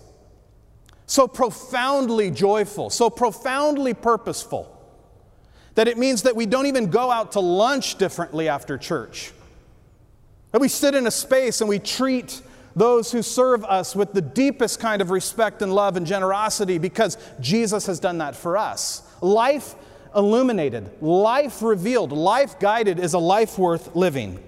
so 1.05 1.27
profoundly 1.27 2.31
joyful, 2.31 2.89
so 2.89 3.09
profoundly 3.09 3.93
purposeful, 3.93 4.75
that 5.75 5.87
it 5.87 5.97
means 5.97 6.23
that 6.23 6.35
we 6.35 6.45
don't 6.45 6.67
even 6.67 6.89
go 6.89 7.11
out 7.11 7.33
to 7.33 7.39
lunch 7.39 7.97
differently 7.97 8.47
after 8.47 8.77
church. 8.77 9.31
That 10.51 10.61
we 10.61 10.67
sit 10.67 10.95
in 10.95 11.05
a 11.05 11.11
space 11.11 11.61
and 11.61 11.69
we 11.69 11.79
treat 11.79 12.41
those 12.75 13.11
who 13.11 13.21
serve 13.21 13.65
us 13.65 13.95
with 13.95 14.13
the 14.13 14.21
deepest 14.21 14.79
kind 14.79 15.01
of 15.01 15.11
respect 15.11 15.61
and 15.61 15.73
love 15.73 15.97
and 15.97 16.07
generosity 16.07 16.77
because 16.77 17.17
Jesus 17.39 17.85
has 17.87 17.99
done 17.99 18.19
that 18.19 18.35
for 18.35 18.57
us. 18.57 19.03
Life 19.21 19.75
illuminated, 20.15 21.01
life 21.01 21.61
revealed, 21.61 22.11
life 22.11 22.59
guided 22.59 22.99
is 22.99 23.13
a 23.13 23.19
life 23.19 23.57
worth 23.57 23.95
living. 23.95 24.43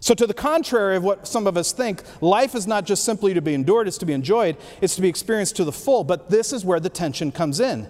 So, 0.00 0.14
to 0.14 0.26
the 0.26 0.34
contrary 0.34 0.96
of 0.96 1.02
what 1.02 1.26
some 1.26 1.46
of 1.46 1.56
us 1.56 1.72
think, 1.72 2.02
life 2.20 2.54
is 2.54 2.66
not 2.66 2.84
just 2.84 3.04
simply 3.04 3.34
to 3.34 3.42
be 3.42 3.54
endured, 3.54 3.88
it's 3.88 3.98
to 3.98 4.06
be 4.06 4.12
enjoyed, 4.12 4.56
it's 4.80 4.94
to 4.96 5.02
be 5.02 5.08
experienced 5.08 5.56
to 5.56 5.64
the 5.64 5.72
full. 5.72 6.04
But 6.04 6.30
this 6.30 6.52
is 6.52 6.64
where 6.64 6.80
the 6.80 6.90
tension 6.90 7.32
comes 7.32 7.60
in. 7.60 7.88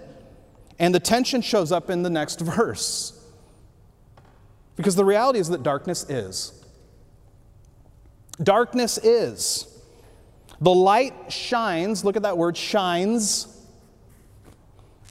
And 0.79 0.95
the 0.95 0.99
tension 0.99 1.41
shows 1.41 1.71
up 1.71 1.89
in 1.89 2.03
the 2.03 2.09
next 2.09 2.39
verse. 2.39 3.13
Because 4.75 4.95
the 4.95 5.05
reality 5.05 5.39
is 5.39 5.49
that 5.49 5.63
darkness 5.63 6.09
is. 6.09 6.53
Darkness 8.41 8.97
is. 8.99 9.67
The 10.61 10.73
light 10.73 11.31
shines, 11.31 12.05
look 12.05 12.15
at 12.15 12.23
that 12.23 12.37
word, 12.37 12.55
shines 12.55 13.47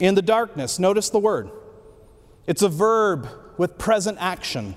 in 0.01 0.15
the 0.15 0.23
darkness. 0.23 0.79
Notice 0.79 1.11
the 1.11 1.19
word. 1.19 1.51
It's 2.47 2.63
a 2.63 2.69
verb 2.69 3.29
with 3.57 3.79
present 3.79 4.19
action. 4.21 4.77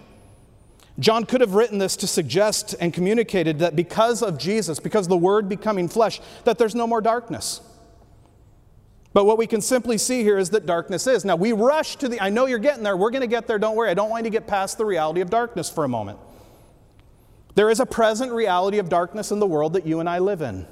John 1.00 1.26
could 1.26 1.42
have 1.42 1.54
written 1.54 1.78
this 1.78 1.96
to 1.98 2.08
suggest 2.08 2.76
and 2.80 2.94
communicated 2.94 3.60
that 3.60 3.76
because 3.76 4.22
of 4.22 4.38
Jesus, 4.38 4.80
because 4.80 5.08
the 5.08 5.18
Word 5.18 5.48
becoming 5.48 5.88
flesh, 5.88 6.20
that 6.44 6.58
there's 6.58 6.76
no 6.76 6.86
more 6.86 7.00
darkness. 7.00 7.62
But 9.14 9.26
what 9.26 9.38
we 9.38 9.48
can 9.48 9.62
simply 9.62 9.98
see 9.98 10.24
here 10.24 10.38
is 10.38 10.50
that 10.52 10.66
darkness 10.66 11.08
is. 11.08 11.26
Now, 11.26 11.36
we 11.36 11.54
rush 11.54 11.96
to 11.98 12.10
the, 12.10 12.22
I 12.22 12.30
know 12.30 12.46
you're 12.46 12.60
getting 12.60 12.84
there, 12.84 12.98
we're 12.98 13.12
going 13.12 13.22
to 13.22 13.28
get 13.28 13.48
there, 13.48 13.58
don't 13.58 13.76
worry. 13.76 13.90
I 13.90 13.94
don't 13.94 14.10
want 14.10 14.26
you 14.26 14.32
to 14.32 14.38
get 14.38 14.46
past 14.46 14.78
the 14.78 14.86
reality 14.86 15.22
of 15.22 15.30
darkness 15.30 15.70
for 15.70 15.84
a 15.84 15.88
moment. 15.88 16.20
There 17.56 17.70
is 17.70 17.80
a 17.80 17.86
present 17.86 18.32
reality 18.32 18.78
of 18.78 18.90
darkness 18.90 19.32
in 19.32 19.40
the 19.40 19.48
world 19.48 19.74
that 19.74 19.86
you 19.86 20.00
and 20.00 20.10
I 20.10 20.20
live 20.20 20.42
in. 20.42 20.68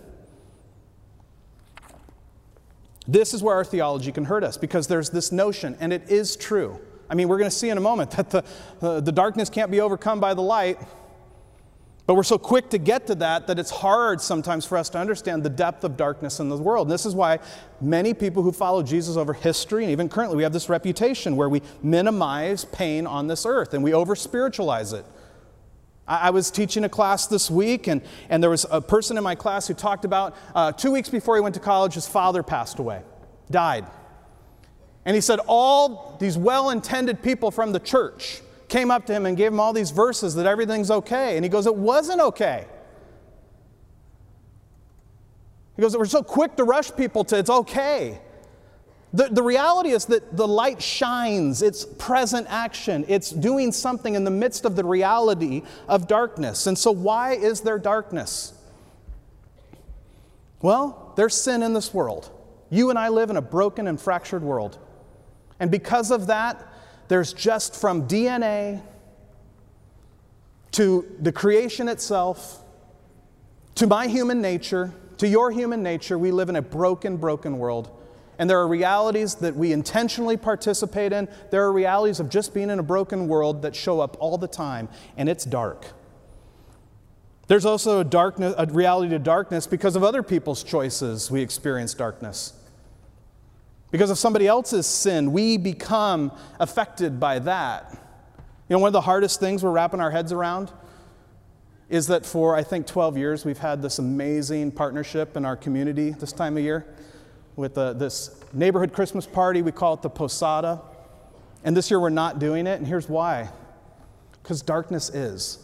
This 3.08 3.34
is 3.34 3.41
where 3.41 3.56
our 3.56 3.63
theology 3.63 4.12
can 4.12 4.26
hurt 4.26 4.43
us 4.43 4.58
because 4.58 4.88
there's 4.88 5.10
this 5.10 5.32
notion, 5.32 5.78
and 5.80 5.93
it 5.93 6.10
is 6.10 6.36
true. 6.36 6.80
I 7.10 7.15
mean, 7.15 7.30
we're 7.30 7.38
going 7.38 7.50
to 7.50 7.56
see 7.56 7.70
in 7.70 7.78
a 7.78 7.82
moment 7.82 8.12
that 8.12 8.30
the, 8.30 9.02
the 9.02 9.12
darkness 9.12 9.50
can't 9.50 9.72
be 9.72 9.80
overcome 9.80 10.20
by 10.20 10.34
the 10.34 10.41
light. 10.41 10.80
But 12.06 12.15
we're 12.15 12.24
so 12.24 12.38
quick 12.38 12.70
to 12.70 12.78
get 12.78 13.08
to 13.08 13.15
that 13.15 13.48
that 13.48 13.60
it's 13.60 13.70
hard 13.70 14.22
sometimes 14.22 14.65
for 14.65 14.78
us 14.78 14.89
to 14.91 14.98
understand 14.98 15.43
the 15.43 15.50
depth 15.50 15.84
of 15.84 15.98
darkness 15.98 16.39
in 16.39 16.48
the 16.48 16.56
world. 16.56 16.88
And 16.88 16.93
this 16.93 17.06
is 17.06 17.13
why 17.13 17.39
many 17.82 18.13
people 18.13 18.43
who 18.43 18.54
follow 18.54 18.82
Jesus 18.82 19.17
over 19.17 19.34
history, 19.34 19.84
and 19.84 19.91
even 19.91 20.08
currently, 20.08 20.38
we 20.38 20.43
have 20.43 20.54
this 20.54 20.70
reputation 20.70 21.36
where 21.36 21.50
we 21.50 21.62
minimize 21.84 22.63
pain 22.63 23.06
on 23.06 23.28
this 23.28 23.46
earth 23.46 23.74
and 23.74 23.84
we 23.84 23.93
over 23.93 24.15
spiritualize 24.15 24.93
it. 24.93 25.06
I 26.08 26.30
was 26.30 26.52
teaching 26.52 26.86
a 26.86 26.89
class 26.89 27.28
this 27.28 27.52
week, 27.52 27.88
and, 27.88 28.02
and 28.30 28.41
there 28.41 28.50
was 28.50 28.65
a 28.72 28.80
person 28.80 29.17
in 29.17 29.24
my 29.24 29.36
class 29.36 29.67
who 29.67 29.74
talked 29.74 30.06
about 30.06 30.36
uh, 30.56 30.72
two 30.72 30.91
weeks 30.91 31.10
before 31.10 31.36
he 31.36 31.41
went 31.41 31.56
to 31.56 31.62
college, 31.62 31.96
his 31.96 32.08
father 32.08 32.43
passed 32.43 32.80
away, 32.80 33.02
died. 33.52 33.86
And 35.04 35.15
he 35.15 35.22
said, 35.22 35.39
All 35.48 36.15
these 36.20 36.38
well 36.38 36.70
intended 36.70 37.22
people 37.22 37.52
from 37.52 37.74
the 37.74 37.80
church 37.80 38.41
came 38.70 38.89
up 38.89 39.06
to 39.08 39.13
him 39.13 39.26
and 39.26 39.36
gave 39.36 39.52
him 39.52 39.60
all 39.60 39.74
these 39.74 39.91
verses 39.91 40.36
that 40.36 40.46
everything's 40.46 40.91
okay. 40.91 41.36
And 41.36 41.43
he 41.43 41.50
goes, 41.50 41.65
It 41.65 41.76
wasn't 41.76 42.22
okay. 42.22 42.65
He 45.76 45.82
goes, 45.82 45.96
We're 45.96 46.06
so 46.06 46.24
quick 46.24 46.56
to 46.56 46.63
rush 46.63 46.96
people 46.96 47.26
to 47.26 47.38
it's 47.38 47.50
okay. 47.50 48.22
The, 49.13 49.30
the 49.30 49.43
reality 49.43 49.91
is 49.91 50.06
that 50.06 50.36
the 50.36 50.48
light 50.48 50.82
shines, 50.82 51.62
it's 51.62 51.86
present 51.86 52.48
action, 52.50 53.06
it's 53.08 53.30
doing 53.30 53.72
something 53.72 54.15
in 54.15 54.24
the 54.26 54.32
midst 54.32 54.65
of 54.65 54.76
the 54.76 54.84
reality 54.84 55.63
of 55.88 56.08
darkness. 56.08 56.67
And 56.67 56.78
so, 56.78 56.91
why 56.91 57.34
is 57.34 57.62
there 57.62 57.80
darkness? 57.80 58.54
Well, 60.62 61.13
there's 61.15 61.36
sin 61.36 61.63
in 61.63 61.74
this 61.74 61.93
world. 61.93 62.30
You 62.70 62.89
and 62.89 63.00
I 63.00 63.10
live 63.10 63.30
in 63.30 63.38
a 63.38 63.41
broken 63.41 63.88
and 63.88 64.00
fractured 64.00 64.43
world. 64.43 64.78
And 65.60 65.72
because 65.72 66.12
of 66.12 66.28
that, 66.28 66.67
there's 67.08 67.32
just 67.32 67.76
from 67.76 68.08
DNA 68.08 68.82
to 70.72 71.06
the 71.22 71.32
creation 71.32 71.88
itself, 71.88 72.62
to 73.76 73.88
my 73.88 74.08
human 74.08 74.41
nature, 74.41 74.93
to 75.17 75.28
your 75.28 75.50
human 75.50 75.82
nature, 75.82 76.17
we 76.17 76.32
live 76.32 76.50
in 76.50 76.56
a 76.56 76.62
broken, 76.62 77.17
broken 77.17 77.58
world. 77.58 77.89
And 78.39 78.50
there 78.50 78.60
are 78.60 78.67
realities 78.67 79.36
that 79.36 79.56
we 79.56 79.71
intentionally 79.71 80.38
participate 80.38 81.12
in. 81.12 81.28
There 81.50 81.63
are 81.63 81.71
realities 81.71 82.19
of 82.19 82.30
just 82.30 82.54
being 82.54 82.69
in 82.69 82.80
a 82.80 82.84
broken 82.84 83.28
world 83.28 83.63
that 83.63 83.76
show 83.76 84.00
up 84.00 84.15
all 84.19 84.38
the 84.38 84.47
time, 84.47 84.89
and 85.15 85.28
it's 85.28 85.43
dark. 85.43 85.88
There's 87.47 87.65
also 87.65 88.02
a, 88.02 88.04
darkness, 88.04 88.54
a 88.58 88.65
reality 88.67 89.10
to 89.10 89.19
darkness 89.19 89.65
because 89.65 89.95
of 89.95 90.04
other 90.04 90.21
people's 90.21 90.63
choices, 90.63 91.32
we 91.32 91.41
experience 91.41 91.93
darkness. 91.93 92.54
Because 93.89 94.10
of 94.10 94.17
somebody 94.17 94.47
else's 94.47 94.86
sin, 94.86 95.32
we 95.32 95.58
become 95.58 96.32
affected 96.60 97.19
by 97.19 97.39
that. 97.39 97.91
You 98.67 98.76
know, 98.76 98.80
one 98.80 98.89
of 98.89 98.93
the 98.93 99.02
hardest 99.02 99.39
things 99.39 99.63
we're 99.63 99.71
wrapping 99.71 100.02
our 100.02 100.12
heads 100.12 100.34
around 100.34 100.71
is 101.89 102.08
that 102.08 102.26
for, 102.26 102.54
I 102.54 102.63
think, 102.63 102.86
12 102.86 103.17
years, 103.17 103.45
we've 103.45 103.58
had 103.58 103.82
this 103.82 103.97
amazing 103.97 104.73
partnership 104.73 105.38
in 105.38 105.45
our 105.45 105.56
community 105.56 106.10
this 106.12 106.34
time 106.34 106.58
of 106.58 106.63
year 106.63 106.86
with 107.58 107.78
uh, 107.78 107.91
this 107.91 108.39
neighborhood 108.54 108.93
Christmas 108.93 109.26
party. 109.26 109.62
We 109.62 109.74
call 109.74 109.96
it 109.96 110.02
the 110.02 110.10
Posada. 110.10 110.80
And 111.65 111.76
this 111.76 111.91
year 111.91 112.00
we're 112.00 112.10
not 112.10 112.39
doing 112.39 112.67
it, 112.67 112.80
and 112.80 112.88
here's 112.88 113.10
why 113.10 113.50
because 114.41 114.62
darkness 114.62 115.10
is. 115.10 115.60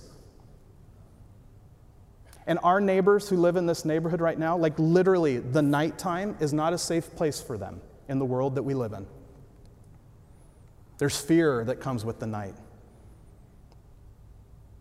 And 2.45 2.59
our 2.63 2.81
neighbors 2.81 3.29
who 3.29 3.37
live 3.37 3.55
in 3.55 3.65
this 3.65 3.85
neighborhood 3.85 4.19
right 4.19 4.37
now, 4.37 4.57
like 4.57 4.73
literally, 4.77 5.37
the 5.37 5.61
nighttime 5.61 6.35
is 6.41 6.51
not 6.51 6.73
a 6.73 6.77
safe 6.77 7.15
place 7.15 7.39
for 7.39 7.57
them 7.57 7.79
in 8.09 8.19
the 8.19 8.25
world 8.25 8.55
that 8.55 8.63
we 8.63 8.73
live 8.73 8.91
in. 8.91 9.07
There's 10.97 11.17
fear 11.17 11.63
that 11.63 11.79
comes 11.79 12.03
with 12.03 12.19
the 12.19 12.27
night. 12.27 12.55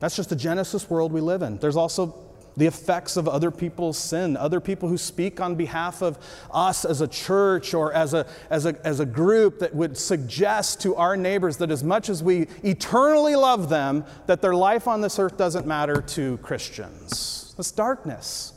That's 0.01 0.16
just 0.16 0.31
the 0.31 0.37
Genesis 0.37 0.90
world 0.90 1.12
we 1.12 1.20
live 1.20 1.42
in. 1.42 1.59
There's 1.59 1.77
also 1.77 2.18
the 2.57 2.67
effects 2.67 3.17
of 3.17 3.29
other 3.29 3.51
people's 3.51 3.99
sin, 3.99 4.37
other 4.37 4.61
people 4.61 4.88
who 4.88 4.99
speak 4.99 5.41
on 5.41 5.55
behalf 5.55 6.03
of 6.03 6.19
us 6.53 6.85
as 6.85 7.01
a 7.01 7.09
church 7.09 7.75
or 7.75 7.93
as 7.93 8.15
a, 8.15 8.27
as, 8.51 8.67
a, 8.67 8.87
as 8.87 9.01
a 9.01 9.07
group 9.07 9.59
that 9.61 9.75
would 9.75 9.97
suggest 9.97 10.81
to 10.83 10.95
our 10.97 11.17
neighbors 11.17 11.57
that 11.59 11.71
as 11.71 11.83
much 11.83 12.09
as 12.09 12.23
we 12.23 12.47
eternally 12.62 13.37
love 13.37 13.69
them, 13.69 14.05
that 14.27 14.43
their 14.43 14.55
life 14.55 14.87
on 14.87 15.01
this 15.01 15.19
earth 15.19 15.37
doesn't 15.37 15.67
matter 15.67 16.03
to 16.03 16.37
Christians. 16.38 17.55
That's 17.57 17.73
darkness. 17.73 18.53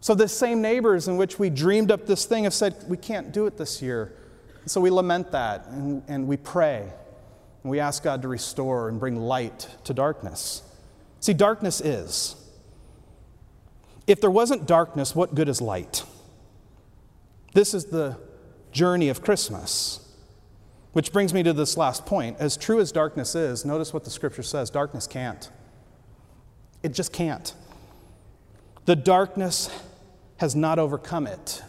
So, 0.00 0.14
the 0.16 0.26
same 0.26 0.60
neighbors 0.60 1.06
in 1.06 1.16
which 1.16 1.38
we 1.38 1.48
dreamed 1.48 1.92
up 1.92 2.06
this 2.06 2.24
thing 2.24 2.44
have 2.44 2.54
said, 2.54 2.74
we 2.88 2.96
can't 2.96 3.32
do 3.32 3.46
it 3.46 3.56
this 3.56 3.80
year. 3.80 4.12
And 4.62 4.70
so 4.70 4.80
we 4.80 4.90
lament 4.90 5.30
that 5.32 5.66
and, 5.66 6.02
and 6.08 6.26
we 6.26 6.36
pray. 6.36 6.88
And 7.62 7.70
we 7.70 7.78
ask 7.78 8.02
God 8.02 8.22
to 8.22 8.28
restore 8.28 8.88
and 8.88 8.98
bring 8.98 9.16
light 9.16 9.68
to 9.84 9.94
darkness. 9.94 10.62
See, 11.20 11.34
darkness 11.34 11.80
is. 11.80 12.34
If 14.06 14.20
there 14.20 14.30
wasn't 14.30 14.66
darkness, 14.66 15.14
what 15.14 15.34
good 15.34 15.48
is 15.48 15.60
light? 15.60 16.04
This 17.54 17.74
is 17.74 17.86
the 17.86 18.18
journey 18.72 19.08
of 19.08 19.22
Christmas. 19.22 20.00
Which 20.92 21.12
brings 21.12 21.32
me 21.32 21.42
to 21.42 21.52
this 21.52 21.76
last 21.76 22.04
point. 22.04 22.36
As 22.38 22.56
true 22.56 22.80
as 22.80 22.92
darkness 22.92 23.34
is, 23.34 23.64
notice 23.64 23.94
what 23.94 24.04
the 24.04 24.10
scripture 24.10 24.42
says 24.42 24.68
darkness 24.70 25.06
can't. 25.06 25.50
It 26.82 26.92
just 26.92 27.12
can't. 27.12 27.54
The 28.84 28.96
darkness 28.96 29.70
has 30.38 30.56
not 30.56 30.78
overcome 30.78 31.26
it. 31.26 31.62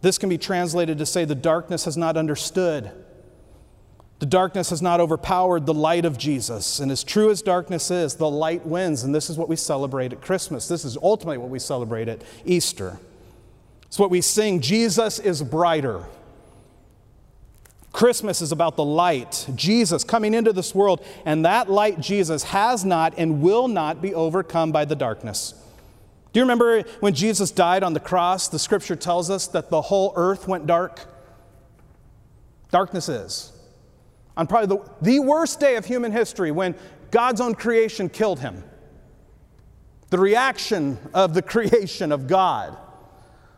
This 0.00 0.16
can 0.16 0.28
be 0.28 0.38
translated 0.38 0.98
to 0.98 1.06
say 1.06 1.24
the 1.24 1.34
darkness 1.34 1.84
has 1.84 1.96
not 1.96 2.16
understood. 2.16 2.90
The 4.20 4.26
darkness 4.26 4.68
has 4.68 4.82
not 4.82 5.00
overpowered 5.00 5.64
the 5.64 5.74
light 5.74 6.04
of 6.04 6.18
Jesus. 6.18 6.78
And 6.78 6.92
as 6.92 7.02
true 7.02 7.30
as 7.30 7.40
darkness 7.40 7.90
is, 7.90 8.16
the 8.16 8.28
light 8.28 8.66
wins. 8.66 9.02
And 9.02 9.14
this 9.14 9.30
is 9.30 9.38
what 9.38 9.48
we 9.48 9.56
celebrate 9.56 10.12
at 10.12 10.20
Christmas. 10.20 10.68
This 10.68 10.84
is 10.84 10.98
ultimately 11.02 11.38
what 11.38 11.48
we 11.48 11.58
celebrate 11.58 12.06
at 12.06 12.20
Easter. 12.44 13.00
It's 13.86 13.98
what 13.98 14.10
we 14.10 14.20
sing 14.20 14.60
Jesus 14.60 15.18
is 15.18 15.42
brighter. 15.42 16.04
Christmas 17.92 18.42
is 18.42 18.52
about 18.52 18.76
the 18.76 18.84
light, 18.84 19.48
Jesus 19.56 20.04
coming 20.04 20.34
into 20.34 20.52
this 20.52 20.74
world, 20.74 21.04
and 21.24 21.44
that 21.44 21.70
light, 21.70 21.98
Jesus, 21.98 22.44
has 22.44 22.84
not 22.84 23.14
and 23.16 23.40
will 23.40 23.68
not 23.68 24.00
be 24.00 24.14
overcome 24.14 24.70
by 24.70 24.84
the 24.84 24.94
darkness. 24.94 25.54
Do 26.32 26.38
you 26.38 26.44
remember 26.44 26.82
when 27.00 27.14
Jesus 27.14 27.50
died 27.50 27.82
on 27.82 27.94
the 27.94 28.00
cross? 28.00 28.48
The 28.48 28.58
scripture 28.58 28.96
tells 28.96 29.30
us 29.30 29.48
that 29.48 29.70
the 29.70 29.80
whole 29.80 30.12
earth 30.14 30.46
went 30.46 30.66
dark. 30.66 31.06
Darkness 32.70 33.08
is. 33.08 33.52
On 34.36 34.46
probably 34.46 34.76
the, 34.76 34.90
the 35.02 35.20
worst 35.20 35.60
day 35.60 35.76
of 35.76 35.84
human 35.84 36.12
history, 36.12 36.50
when 36.50 36.74
God's 37.10 37.40
own 37.40 37.54
creation 37.54 38.08
killed 38.08 38.40
him, 38.40 38.62
the 40.10 40.18
reaction 40.18 40.98
of 41.14 41.34
the 41.34 41.42
creation 41.42 42.12
of 42.12 42.26
God 42.26 42.76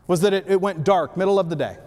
was 0.07 0.21
that 0.21 0.33
it, 0.33 0.45
it 0.47 0.59
went 0.59 0.83
dark, 0.83 1.15
middle 1.15 1.39
of 1.39 1.49
the 1.49 1.55
day. 1.55 1.77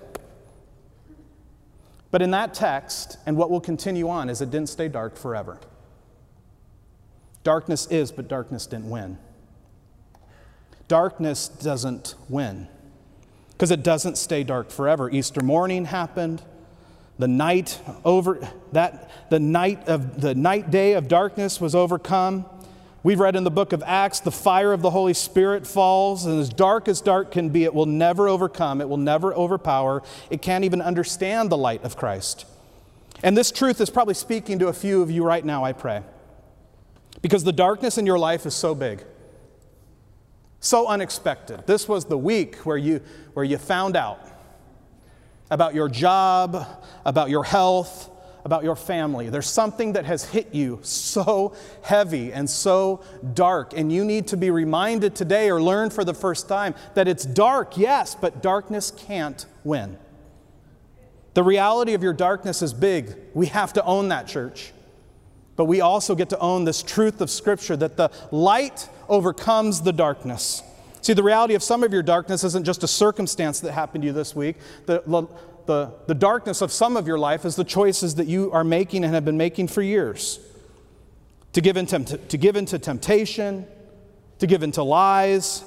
But 2.11 2.23
in 2.23 2.31
that 2.31 2.55
text, 2.55 3.19
and 3.27 3.37
what 3.37 3.51
will 3.51 3.61
continue 3.61 4.09
on, 4.09 4.31
is 4.31 4.41
it 4.41 4.51
didn't 4.51 4.69
stay 4.69 4.89
dark 4.89 5.17
forever. 5.17 5.59
Darkness 7.43 7.87
is, 7.89 8.11
but 8.11 8.27
darkness 8.27 8.67
didn't 8.67 8.91
win. 8.91 9.19
Darkness 10.89 11.49
doesn't 11.49 12.15
win 12.29 12.69
because 13.53 13.71
it 13.71 13.83
doesn't 13.83 14.17
stay 14.19 14.45
dark 14.45 14.71
forever. 14.71 15.11
Easter 15.11 15.41
morning 15.41 15.87
happened. 15.87 16.43
The 17.19 17.29
night 17.29 17.81
over 18.05 18.47
that 18.73 19.11
the 19.31 19.41
night 19.41 19.89
of 19.89 20.21
the 20.21 20.35
night 20.35 20.71
day 20.71 20.93
of 20.95 21.09
darkness 21.09 21.61
was 21.61 21.75
overcome. 21.75 22.45
We've 23.03 23.21
read 23.21 23.37
in 23.37 23.45
the 23.45 23.51
book 23.51 23.73
of 23.73 23.83
Acts 23.87 24.21
the 24.21 24.33
fire 24.33 24.73
of 24.73 24.83
the 24.83 24.91
Holy 24.91 25.15
Spirit 25.15 25.67
falls, 25.67 26.27
and 26.27 26.41
as 26.41 26.49
dark 26.49 26.89
as 26.89 27.01
dark 27.01 27.31
can 27.31 27.51
be, 27.51 27.63
it 27.63 27.73
will 27.73 27.87
never 27.87 28.29
overcome, 28.29 28.81
it 28.81 28.89
will 28.89 28.97
never 28.97 29.33
overpower. 29.33 30.03
It 30.29 30.43
can't 30.43 30.65
even 30.65 30.83
understand 30.83 31.51
the 31.51 31.57
light 31.57 31.85
of 31.85 31.97
Christ. 31.97 32.47
And 33.23 33.37
this 33.37 33.53
truth 33.53 33.81
is 33.81 33.91
probably 33.91 34.15
speaking 34.15 34.59
to 34.59 34.69
a 34.69 34.73
few 34.73 35.03
of 35.03 35.11
you 35.11 35.25
right 35.25 35.45
now, 35.45 35.65
I 35.65 35.73
pray. 35.73 36.03
Because 37.23 37.45
the 37.45 37.53
darkness 37.53 37.97
in 37.97 38.07
your 38.07 38.19
life 38.19 38.45
is 38.45 38.55
so 38.55 38.75
big. 38.75 39.05
So 40.61 40.89
unexpected. 40.89 41.67
This 41.67 41.89
was 41.89 42.07
the 42.07 42.19
week 42.19 42.57
where 42.67 42.77
you, 42.77 43.01
where 43.35 43.45
you 43.45 43.57
found 43.57 43.97
out 43.97 44.19
about 45.51 45.75
your 45.75 45.89
job, 45.89 46.67
about 47.05 47.31
your 47.31 47.45
health, 47.45 48.11
about 48.45 48.63
your 48.63 48.77
family. 48.77 49.29
There's 49.29 49.49
something 49.49 49.95
that 49.95 50.05
has 50.05 50.25
hit 50.25 50.55
you 50.55 50.79
so 50.83 51.55
heavy 51.83 52.33
and 52.33 52.49
so 52.49 53.03
dark, 53.35 53.73
and 53.77 53.93
you 53.93 54.05
need 54.05 54.29
to 54.29 54.37
be 54.37 54.51
reminded 54.51 55.17
today 55.17 55.51
or 55.51 55.61
learn 55.61 55.91
for 55.91 56.05
the 56.05 56.15
first 56.15 56.49
time 56.49 56.75
that 56.95 57.09
it's 57.09 57.25
dark, 57.25 57.77
yes, 57.77 58.15
but 58.15 58.43
darkness 58.43 58.93
can't 58.93 59.47
win. 59.65 59.99
The 61.35 61.43
reality 61.43 61.95
of 61.95 62.03
your 62.03 62.13
darkness 62.13 62.63
is 62.63 62.73
big. 62.73 63.15
We 63.35 63.47
have 63.47 63.73
to 63.75 63.85
own 63.85 64.09
that, 64.09 64.29
church. 64.29 64.73
But 65.57 65.65
we 65.65 65.81
also 65.81 66.15
get 66.15 66.29
to 66.31 66.39
own 66.39 66.65
this 66.65 66.83
truth 66.83 67.21
of 67.21 67.31
Scripture 67.31 67.77
that 67.77 67.97
the 67.97 68.11
light 68.31 68.89
overcomes 69.09 69.83
the 69.83 69.93
darkness. 69.93 70.63
See, 71.01 71.13
the 71.13 71.23
reality 71.23 71.55
of 71.55 71.63
some 71.63 71.83
of 71.83 71.93
your 71.93 72.03
darkness 72.03 72.43
isn't 72.45 72.65
just 72.65 72.83
a 72.83 72.89
circumstance 72.89 73.61
that 73.61 73.73
happened 73.73 74.03
to 74.03 74.07
you 74.07 74.13
this 74.13 74.35
week. 74.35 74.57
The, 74.87 75.03
the, 75.67 75.93
the 76.07 76.15
darkness 76.15 76.63
of 76.63 76.73
some 76.73 76.97
of 76.97 77.07
your 77.07 77.19
life 77.19 77.45
is 77.45 77.57
the 77.57 77.65
choices 77.65 78.17
that 78.17 78.27
you 78.27 78.51
are 78.53 78.65
making 78.65 79.05
and 79.05 79.15
have 79.15 79.25
been 79.25 79.37
making 79.37 79.69
for 79.69 79.83
years. 79.83 80.41
To 81.53 81.61
give, 81.61 81.77
into, 81.77 81.99
to 82.19 82.37
give 82.37 82.57
into 82.57 82.79
temptation, 82.79 83.67
to 84.41 84.47
give 84.47 84.63
into 84.63 84.83
lies, 84.83 85.65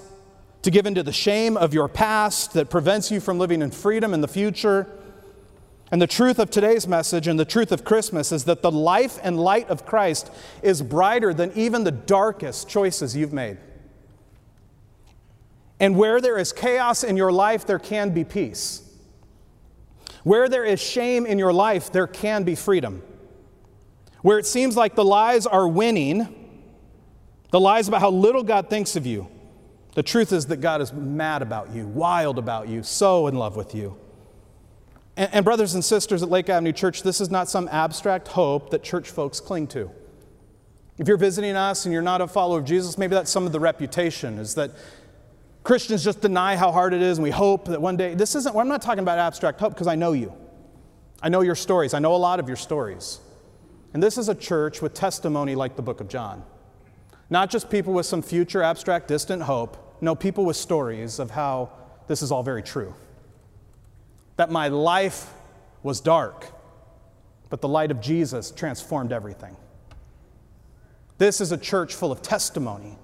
to 0.61 0.71
give 0.71 0.85
into 0.85 1.03
the 1.03 1.13
shame 1.13 1.57
of 1.57 1.73
your 1.73 1.87
past 1.87 2.53
that 2.53 2.69
prevents 2.69 3.09
you 3.09 3.19
from 3.19 3.39
living 3.39 3.61
in 3.61 3.71
freedom 3.71 4.13
in 4.13 4.21
the 4.21 4.27
future 4.27 4.87
and 5.91 6.01
the 6.01 6.07
truth 6.07 6.37
of 6.37 6.51
today's 6.51 6.87
message 6.87 7.27
and 7.27 7.39
the 7.39 7.45
truth 7.45 7.71
of 7.71 7.83
Christmas 7.83 8.31
is 8.31 8.43
that 8.45 8.61
the 8.61 8.71
life 8.71 9.17
and 9.23 9.39
light 9.39 9.69
of 9.69 9.85
Christ 9.85 10.31
is 10.61 10.81
brighter 10.81 11.33
than 11.33 11.51
even 11.55 11.83
the 11.83 11.91
darkest 11.91 12.69
choices 12.69 13.15
you've 13.15 13.33
made. 13.33 13.57
And 15.79 15.95
where 15.95 16.19
there 16.19 16.37
is 16.37 16.51
chaos 16.51 17.03
in 17.03 17.15
your 17.15 17.31
life, 17.31 17.65
there 17.65 17.79
can 17.79 18.11
be 18.11 18.23
peace. 18.23 18.83
Where 20.23 20.49
there 20.49 20.65
is 20.65 20.79
shame 20.79 21.25
in 21.25 21.39
your 21.39 21.53
life, 21.53 21.91
there 21.91 22.07
can 22.07 22.43
be 22.43 22.55
freedom. 22.55 23.01
Where 24.21 24.37
it 24.37 24.45
seems 24.45 24.75
like 24.75 24.95
the 24.95 25.05
lies 25.05 25.45
are 25.45 25.67
winning, 25.67 26.35
the 27.51 27.59
lies 27.59 27.87
about 27.87 28.01
how 28.01 28.09
little 28.09 28.43
God 28.43 28.69
thinks 28.69 28.95
of 28.95 29.05
you, 29.05 29.29
The 29.95 30.03
truth 30.03 30.31
is 30.31 30.45
that 30.47 30.57
God 30.57 30.81
is 30.81 30.93
mad 30.93 31.41
about 31.41 31.73
you, 31.73 31.87
wild 31.87 32.37
about 32.37 32.67
you, 32.67 32.83
so 32.83 33.27
in 33.27 33.35
love 33.35 33.55
with 33.55 33.73
you. 33.73 33.97
And, 35.17 35.33
and, 35.33 35.45
brothers 35.45 35.73
and 35.73 35.83
sisters 35.83 36.21
at 36.21 36.29
Lake 36.29 36.47
Avenue 36.47 36.71
Church, 36.71 37.01
this 37.03 37.19
is 37.19 37.29
not 37.29 37.49
some 37.49 37.67
abstract 37.69 38.29
hope 38.29 38.69
that 38.69 38.83
church 38.83 39.09
folks 39.09 39.39
cling 39.39 39.67
to. 39.67 39.91
If 40.99 41.07
you're 41.07 41.17
visiting 41.17 41.55
us 41.55 41.85
and 41.85 41.93
you're 41.93 42.01
not 42.01 42.21
a 42.21 42.27
follower 42.27 42.59
of 42.59 42.65
Jesus, 42.65 42.97
maybe 42.97 43.15
that's 43.15 43.31
some 43.31 43.45
of 43.45 43.51
the 43.51 43.59
reputation 43.59 44.37
is 44.37 44.55
that 44.55 44.71
Christians 45.63 46.03
just 46.03 46.21
deny 46.21 46.55
how 46.55 46.71
hard 46.71 46.93
it 46.93 47.01
is 47.01 47.17
and 47.17 47.23
we 47.23 47.31
hope 47.31 47.65
that 47.65 47.81
one 47.81 47.97
day. 47.97 48.15
This 48.15 48.35
isn't, 48.35 48.55
well, 48.55 48.61
I'm 48.61 48.69
not 48.69 48.81
talking 48.81 49.03
about 49.03 49.19
abstract 49.19 49.59
hope 49.59 49.73
because 49.73 49.87
I 49.87 49.95
know 49.95 50.13
you. 50.13 50.33
I 51.21 51.29
know 51.29 51.41
your 51.41 51.55
stories. 51.55 51.93
I 51.93 51.99
know 51.99 52.15
a 52.15 52.17
lot 52.17 52.39
of 52.39 52.47
your 52.47 52.57
stories. 52.57 53.19
And 53.93 54.01
this 54.01 54.17
is 54.17 54.29
a 54.29 54.35
church 54.35 54.81
with 54.81 54.93
testimony 54.93 55.55
like 55.55 55.75
the 55.75 55.81
book 55.81 55.99
of 55.99 56.07
John. 56.07 56.43
Not 57.29 57.49
just 57.49 57.69
people 57.69 57.93
with 57.93 58.05
some 58.05 58.21
future 58.21 58.63
abstract, 58.63 59.07
distant 59.07 59.43
hope. 59.43 59.97
No, 60.01 60.15
people 60.15 60.45
with 60.45 60.55
stories 60.55 61.19
of 61.19 61.31
how 61.31 61.71
this 62.07 62.21
is 62.21 62.31
all 62.31 62.43
very 62.43 62.63
true. 62.63 62.93
That 64.37 64.49
my 64.49 64.69
life 64.69 65.33
was 65.83 65.99
dark, 65.99 66.47
but 67.49 67.61
the 67.61 67.67
light 67.67 67.91
of 67.91 67.99
Jesus 67.99 68.51
transformed 68.51 69.11
everything. 69.11 69.55
This 71.17 71.41
is 71.41 71.51
a 71.51 71.57
church 71.57 71.93
full 71.93 72.11
of 72.11 72.21
testimony 72.21 72.97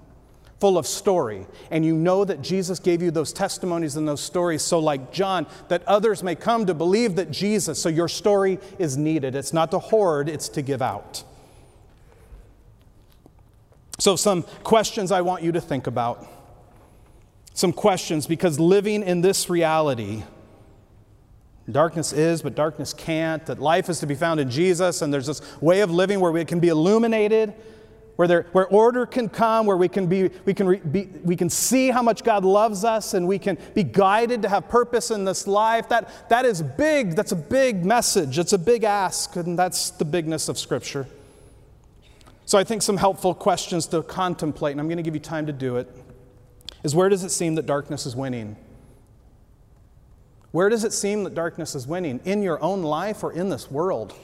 full 0.60 0.78
of 0.78 0.86
story. 0.86 1.46
And 1.70 1.84
you 1.84 1.94
know 1.94 2.24
that 2.24 2.40
Jesus 2.40 2.78
gave 2.78 3.02
you 3.02 3.10
those 3.10 3.32
testimonies 3.32 3.96
and 3.96 4.08
those 4.08 4.22
stories 4.22 4.62
so, 4.62 4.78
like 4.78 5.12
John, 5.12 5.46
that 5.68 5.86
others 5.86 6.22
may 6.22 6.34
come 6.34 6.66
to 6.66 6.74
believe 6.74 7.16
that 7.16 7.30
Jesus, 7.30 7.80
so 7.80 7.88
your 7.88 8.08
story 8.08 8.58
is 8.78 8.96
needed. 8.96 9.34
It's 9.34 9.52
not 9.52 9.70
to 9.72 9.78
hoard, 9.78 10.28
it's 10.28 10.48
to 10.50 10.62
give 10.62 10.80
out. 10.80 11.24
So, 13.98 14.16
some 14.16 14.42
questions 14.62 15.12
I 15.12 15.20
want 15.22 15.42
you 15.42 15.52
to 15.52 15.60
think 15.60 15.86
about. 15.86 16.26
Some 17.54 17.72
questions 17.72 18.26
because 18.26 18.60
living 18.60 19.02
in 19.02 19.22
this 19.22 19.48
reality, 19.48 20.24
darkness 21.70 22.12
is, 22.12 22.42
but 22.42 22.54
darkness 22.54 22.92
can't, 22.92 23.44
that 23.46 23.58
life 23.58 23.88
is 23.88 24.00
to 24.00 24.06
be 24.06 24.14
found 24.14 24.40
in 24.40 24.50
Jesus, 24.50 25.00
and 25.00 25.12
there's 25.12 25.26
this 25.26 25.40
way 25.62 25.80
of 25.80 25.90
living 25.90 26.20
where 26.20 26.32
we 26.32 26.44
can 26.44 26.60
be 26.60 26.68
illuminated 26.68 27.54
where, 28.16 28.26
there, 28.26 28.46
where 28.52 28.66
order 28.68 29.06
can 29.06 29.28
come, 29.28 29.66
where 29.66 29.76
we 29.76 29.88
can, 29.88 30.06
be, 30.06 30.30
we, 30.44 30.54
can 30.54 30.66
re, 30.66 30.78
be, 30.78 31.08
we 31.22 31.36
can 31.36 31.50
see 31.50 31.90
how 31.90 32.02
much 32.02 32.24
God 32.24 32.44
loves 32.44 32.82
us 32.82 33.14
and 33.14 33.28
we 33.28 33.38
can 33.38 33.58
be 33.74 33.82
guided 33.82 34.42
to 34.42 34.48
have 34.48 34.68
purpose 34.68 35.10
in 35.10 35.24
this 35.24 35.46
life. 35.46 35.88
That, 35.90 36.28
that 36.30 36.46
is 36.46 36.62
big. 36.62 37.14
That's 37.14 37.32
a 37.32 37.36
big 37.36 37.84
message. 37.84 38.38
It's 38.38 38.54
a 38.54 38.58
big 38.58 38.84
ask, 38.84 39.36
and 39.36 39.58
that's 39.58 39.90
the 39.90 40.04
bigness 40.04 40.48
of 40.48 40.58
Scripture. 40.58 41.06
So 42.46 42.58
I 42.58 42.64
think 42.64 42.80
some 42.80 42.96
helpful 42.96 43.34
questions 43.34 43.86
to 43.88 44.02
contemplate, 44.02 44.72
and 44.72 44.80
I'm 44.80 44.88
going 44.88 44.98
to 44.98 45.02
give 45.02 45.14
you 45.14 45.20
time 45.20 45.46
to 45.46 45.52
do 45.52 45.76
it, 45.76 45.88
is 46.84 46.94
where 46.94 47.08
does 47.08 47.22
it 47.22 47.30
seem 47.30 47.56
that 47.56 47.66
darkness 47.66 48.06
is 48.06 48.16
winning? 48.16 48.56
Where 50.52 50.70
does 50.70 50.84
it 50.84 50.92
seem 50.94 51.24
that 51.24 51.34
darkness 51.34 51.74
is 51.74 51.86
winning? 51.86 52.20
In 52.24 52.42
your 52.42 52.62
own 52.62 52.82
life 52.82 53.22
or 53.22 53.32
in 53.32 53.50
this 53.50 53.70
world? 53.70 54.14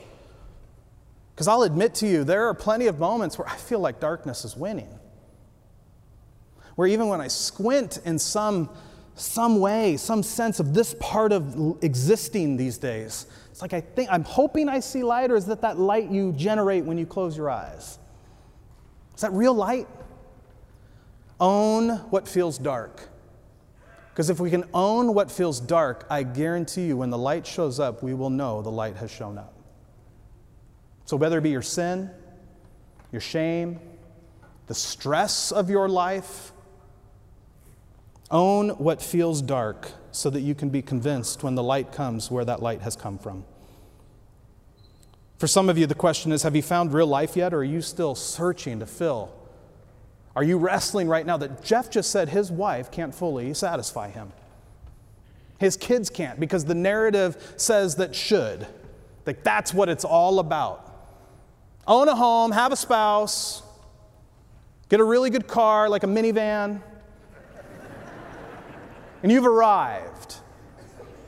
Because 1.34 1.48
I'll 1.48 1.62
admit 1.62 1.94
to 1.96 2.06
you, 2.06 2.24
there 2.24 2.46
are 2.48 2.54
plenty 2.54 2.86
of 2.86 2.98
moments 2.98 3.38
where 3.38 3.48
I 3.48 3.56
feel 3.56 3.78
like 3.78 4.00
darkness 4.00 4.44
is 4.44 4.56
winning. 4.56 4.98
Where 6.74 6.88
even 6.88 7.08
when 7.08 7.20
I 7.20 7.28
squint 7.28 7.98
in 8.04 8.18
some, 8.18 8.70
some 9.14 9.60
way, 9.60 9.96
some 9.96 10.22
sense 10.22 10.60
of 10.60 10.74
this 10.74 10.94
part 11.00 11.32
of 11.32 11.82
existing 11.82 12.56
these 12.56 12.78
days, 12.78 13.26
it's 13.50 13.62
like 13.62 13.72
I 13.72 13.80
think, 13.80 14.08
I'm 14.10 14.24
hoping 14.24 14.68
I 14.68 14.80
see 14.80 15.02
light, 15.02 15.30
or 15.30 15.36
is 15.36 15.46
that 15.46 15.60
that 15.62 15.78
light 15.78 16.10
you 16.10 16.32
generate 16.32 16.84
when 16.84 16.98
you 16.98 17.06
close 17.06 17.36
your 17.36 17.50
eyes? 17.50 17.98
Is 19.14 19.20
that 19.20 19.32
real 19.32 19.54
light? 19.54 19.86
Own 21.40 21.90
what 22.10 22.28
feels 22.28 22.56
dark. 22.56 23.08
Because 24.10 24.28
if 24.28 24.40
we 24.40 24.50
can 24.50 24.64
own 24.74 25.14
what 25.14 25.30
feels 25.30 25.58
dark, 25.60 26.06
I 26.10 26.22
guarantee 26.22 26.86
you 26.86 26.98
when 26.98 27.10
the 27.10 27.18
light 27.18 27.46
shows 27.46 27.80
up, 27.80 28.02
we 28.02 28.12
will 28.12 28.30
know 28.30 28.60
the 28.60 28.70
light 28.70 28.96
has 28.96 29.10
shown 29.10 29.38
up. 29.38 29.54
So, 31.04 31.16
whether 31.16 31.38
it 31.38 31.42
be 31.42 31.50
your 31.50 31.62
sin, 31.62 32.10
your 33.10 33.20
shame, 33.20 33.80
the 34.66 34.74
stress 34.74 35.52
of 35.52 35.68
your 35.68 35.88
life, 35.88 36.52
own 38.30 38.70
what 38.70 39.02
feels 39.02 39.42
dark 39.42 39.92
so 40.10 40.30
that 40.30 40.40
you 40.40 40.54
can 40.54 40.70
be 40.70 40.80
convinced 40.80 41.42
when 41.42 41.54
the 41.54 41.62
light 41.62 41.92
comes 41.92 42.30
where 42.30 42.44
that 42.44 42.62
light 42.62 42.80
has 42.80 42.96
come 42.96 43.18
from. 43.18 43.44
For 45.38 45.46
some 45.46 45.68
of 45.68 45.76
you, 45.76 45.86
the 45.86 45.94
question 45.94 46.32
is 46.32 46.42
have 46.42 46.56
you 46.56 46.62
found 46.62 46.94
real 46.94 47.06
life 47.06 47.36
yet, 47.36 47.52
or 47.52 47.58
are 47.58 47.64
you 47.64 47.82
still 47.82 48.14
searching 48.14 48.78
to 48.78 48.86
fill? 48.86 49.34
Are 50.34 50.44
you 50.44 50.56
wrestling 50.56 51.08
right 51.08 51.26
now 51.26 51.36
that 51.36 51.62
Jeff 51.62 51.90
just 51.90 52.10
said 52.10 52.30
his 52.30 52.50
wife 52.50 52.90
can't 52.90 53.14
fully 53.14 53.52
satisfy 53.52 54.08
him? 54.08 54.32
His 55.58 55.76
kids 55.76 56.08
can't 56.08 56.40
because 56.40 56.64
the 56.64 56.74
narrative 56.74 57.54
says 57.56 57.96
that 57.96 58.14
should. 58.14 58.66
Like 59.26 59.42
that's 59.44 59.74
what 59.74 59.88
it's 59.88 60.04
all 60.04 60.38
about 60.38 60.91
own 61.86 62.08
a 62.08 62.14
home, 62.14 62.52
have 62.52 62.72
a 62.72 62.76
spouse, 62.76 63.62
get 64.88 65.00
a 65.00 65.04
really 65.04 65.30
good 65.30 65.46
car 65.48 65.88
like 65.88 66.04
a 66.04 66.06
minivan, 66.06 66.80
and 69.22 69.32
you've 69.32 69.46
arrived. 69.46 70.36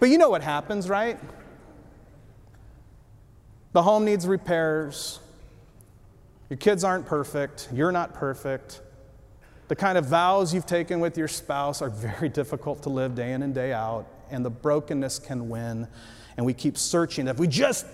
But 0.00 0.10
you 0.10 0.18
know 0.18 0.28
what 0.28 0.42
happens, 0.42 0.88
right? 0.88 1.18
The 3.72 3.82
home 3.82 4.04
needs 4.04 4.26
repairs. 4.26 5.18
Your 6.50 6.56
kids 6.58 6.84
aren't 6.84 7.06
perfect. 7.06 7.68
You're 7.72 7.92
not 7.92 8.14
perfect. 8.14 8.80
The 9.68 9.76
kind 9.76 9.96
of 9.96 10.06
vows 10.06 10.52
you've 10.52 10.66
taken 10.66 11.00
with 11.00 11.16
your 11.16 11.26
spouse 11.26 11.80
are 11.80 11.88
very 11.88 12.28
difficult 12.28 12.82
to 12.82 12.90
live 12.90 13.14
day 13.14 13.32
in 13.32 13.42
and 13.42 13.54
day 13.54 13.72
out, 13.72 14.06
and 14.30 14.44
the 14.44 14.50
brokenness 14.50 15.18
can 15.18 15.48
win. 15.48 15.88
And 16.36 16.44
we 16.44 16.52
keep 16.52 16.76
searching. 16.76 17.28
If 17.28 17.38
we 17.38 17.46
just, 17.46 17.86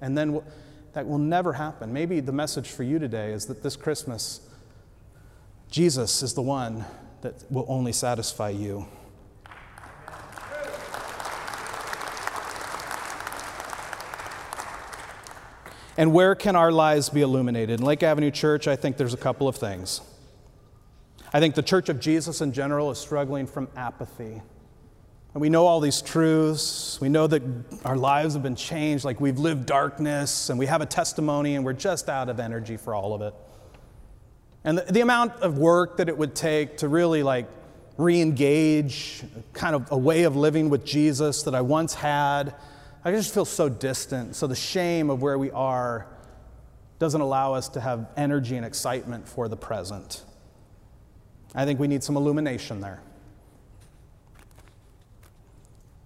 and 0.00 0.18
then 0.18 0.32
we'll, 0.32 0.44
that 0.92 1.06
will 1.06 1.18
never 1.18 1.54
happen. 1.54 1.92
Maybe 1.92 2.20
the 2.20 2.32
message 2.32 2.70
for 2.70 2.82
you 2.82 2.98
today 2.98 3.32
is 3.32 3.46
that 3.46 3.62
this 3.62 3.76
Christmas, 3.76 4.40
Jesus 5.70 6.22
is 6.22 6.34
the 6.34 6.42
one 6.42 6.84
that 7.22 7.44
will 7.50 7.66
only 7.68 7.92
satisfy 7.92 8.50
you. 8.50 8.86
And 15.96 16.12
where 16.12 16.34
can 16.34 16.56
our 16.56 16.72
lives 16.72 17.10
be 17.10 17.20
illuminated? 17.20 17.80
In 17.80 17.86
Lake 17.86 18.02
Avenue 18.02 18.30
Church, 18.30 18.66
I 18.66 18.76
think 18.76 18.96
there's 18.96 19.14
a 19.14 19.18
couple 19.18 19.46
of 19.46 19.56
things. 19.56 20.00
I 21.32 21.40
think 21.40 21.54
the 21.54 21.62
Church 21.62 21.88
of 21.88 22.00
Jesus 22.00 22.40
in 22.40 22.52
general 22.52 22.90
is 22.90 22.98
struggling 22.98 23.46
from 23.46 23.68
apathy. 23.76 24.42
And 25.34 25.40
we 25.40 25.48
know 25.48 25.66
all 25.66 25.80
these 25.80 26.02
truths. 26.02 27.00
We 27.00 27.08
know 27.08 27.26
that 27.26 27.42
our 27.84 27.96
lives 27.96 28.34
have 28.34 28.42
been 28.42 28.56
changed, 28.56 29.04
like 29.04 29.20
we've 29.20 29.38
lived 29.38 29.66
darkness, 29.66 30.50
and 30.50 30.58
we 30.58 30.66
have 30.66 30.82
a 30.82 30.86
testimony, 30.86 31.54
and 31.56 31.64
we're 31.64 31.72
just 31.72 32.08
out 32.08 32.28
of 32.28 32.38
energy 32.38 32.76
for 32.76 32.94
all 32.94 33.14
of 33.14 33.22
it. 33.22 33.34
And 34.64 34.78
the, 34.78 34.92
the 34.92 35.00
amount 35.00 35.32
of 35.36 35.58
work 35.58 35.96
that 35.96 36.08
it 36.08 36.16
would 36.16 36.34
take 36.34 36.78
to 36.78 36.88
really 36.88 37.22
like 37.22 37.46
re 37.96 38.20
engage 38.20 39.22
kind 39.52 39.74
of 39.74 39.90
a 39.90 39.96
way 39.96 40.24
of 40.24 40.36
living 40.36 40.68
with 40.68 40.84
Jesus 40.84 41.44
that 41.44 41.54
I 41.54 41.62
once 41.62 41.94
had, 41.94 42.54
I 43.04 43.10
just 43.10 43.32
feel 43.32 43.44
so 43.44 43.68
distant. 43.68 44.36
So 44.36 44.46
the 44.46 44.54
shame 44.54 45.10
of 45.10 45.22
where 45.22 45.38
we 45.38 45.50
are 45.50 46.06
doesn't 46.98 47.20
allow 47.20 47.54
us 47.54 47.70
to 47.70 47.80
have 47.80 48.06
energy 48.16 48.56
and 48.56 48.64
excitement 48.64 49.28
for 49.28 49.48
the 49.48 49.56
present. 49.56 50.22
I 51.54 51.64
think 51.64 51.80
we 51.80 51.88
need 51.88 52.04
some 52.04 52.16
illumination 52.16 52.80
there. 52.80 53.02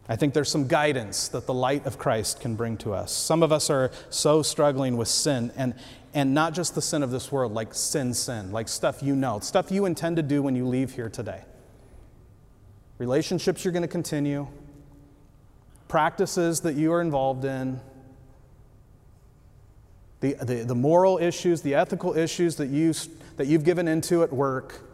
I 0.09 0.17
think 0.17 0.35
there's 0.35 0.51
some 0.51 0.69
guidance 0.69 1.29
that 1.29 1.47
the 1.47 1.55
light 1.55 1.85
of 1.85 1.99
Christ 1.99 2.41
can 2.41 2.55
bring 2.55 2.77
to 2.79 2.95
us. 2.95 3.13
Some 3.13 3.43
of 3.43 3.51
us 3.51 3.71
are 3.71 3.91
so 4.09 4.43
struggling 4.43 4.97
with 4.97 5.09
sin, 5.09 5.53
and, 5.57 5.75
and 6.15 6.33
not 6.33 6.55
just 6.55 6.75
the 6.75 6.83
sin 6.83 7.03
of 7.03 7.11
this 7.11 7.33
world, 7.33 7.53
like 7.53 7.75
sin, 7.75 8.15
sin, 8.15 8.53
like 8.53 8.69
stuff 8.69 9.03
you 9.03 9.17
know, 9.17 9.41
stuff 9.41 9.71
you 9.73 9.85
intend 9.85 10.17
to 10.17 10.23
do 10.23 10.43
when 10.43 10.55
you 10.55 10.67
leave 10.67 10.95
here 10.95 11.09
today. 11.09 11.43
Relationships 12.99 13.65
you're 13.65 13.73
going 13.73 13.83
to 13.83 13.89
continue, 13.89 14.47
practices 15.89 16.61
that 16.61 16.77
you 16.77 16.93
are 16.93 17.01
involved 17.01 17.45
in, 17.45 17.81
the, 20.21 20.35
the, 20.35 20.65
the 20.65 20.75
moral 20.75 21.19
issues, 21.19 21.63
the 21.63 21.75
ethical 21.75 22.17
issues 22.17 22.57
that, 22.57 22.69
you, 22.69 22.95
that 23.37 23.49
you've 23.49 23.65
given 23.65 23.87
into 23.89 24.23
at 24.23 24.33
work 24.33 24.86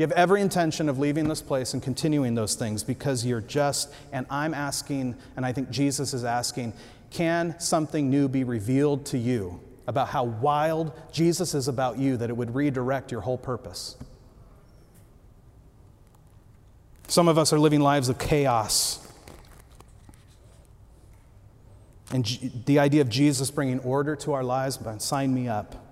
you 0.00 0.06
have 0.06 0.12
every 0.12 0.40
intention 0.40 0.88
of 0.88 0.98
leaving 0.98 1.28
this 1.28 1.42
place 1.42 1.74
and 1.74 1.82
continuing 1.82 2.34
those 2.34 2.54
things 2.54 2.82
because 2.82 3.26
you're 3.26 3.42
just, 3.42 3.92
and 4.12 4.24
I'm 4.30 4.54
asking, 4.54 5.14
and 5.36 5.44
I 5.44 5.52
think 5.52 5.68
Jesus 5.68 6.14
is 6.14 6.24
asking, 6.24 6.72
can 7.10 7.60
something 7.60 8.08
new 8.08 8.26
be 8.26 8.42
revealed 8.42 9.04
to 9.06 9.18
you 9.18 9.60
about 9.86 10.08
how 10.08 10.24
wild 10.24 10.98
Jesus 11.12 11.54
is 11.54 11.68
about 11.68 11.98
you 11.98 12.16
that 12.16 12.30
it 12.30 12.32
would 12.32 12.54
redirect 12.54 13.12
your 13.12 13.20
whole 13.20 13.36
purpose? 13.36 13.98
Some 17.06 17.28
of 17.28 17.36
us 17.36 17.52
are 17.52 17.58
living 17.58 17.80
lives 17.80 18.08
of 18.08 18.18
chaos. 18.18 19.06
And 22.10 22.24
the 22.64 22.78
idea 22.78 23.02
of 23.02 23.10
Jesus 23.10 23.50
bringing 23.50 23.80
order 23.80 24.16
to 24.16 24.32
our 24.32 24.44
lives, 24.44 24.78
sign 24.96 25.34
me 25.34 25.46
up. 25.46 25.89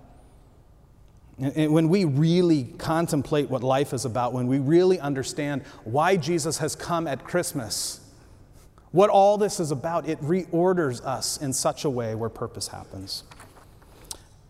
And 1.41 1.73
when 1.73 1.87
we 1.87 2.03
really 2.03 2.65
contemplate 2.77 3.49
what 3.49 3.63
life 3.63 3.93
is 3.93 4.03
about, 4.03 4.33
when 4.33 4.47
we 4.47 4.59
really 4.59 4.99
understand 4.99 5.63
why 5.85 6.17
Jesus 6.17 6.57
has 6.57 6.75
come 6.75 7.07
at 7.07 7.23
Christmas, 7.23 8.01
what 8.91 9.09
all 9.09 9.37
this 9.37 9.59
is 9.61 9.71
about, 9.71 10.09
it 10.09 10.19
reorders 10.21 11.03
us 11.05 11.37
in 11.37 11.53
such 11.53 11.85
a 11.85 11.89
way 11.89 12.13
where 12.13 12.29
purpose 12.29 12.67
happens. 12.67 13.23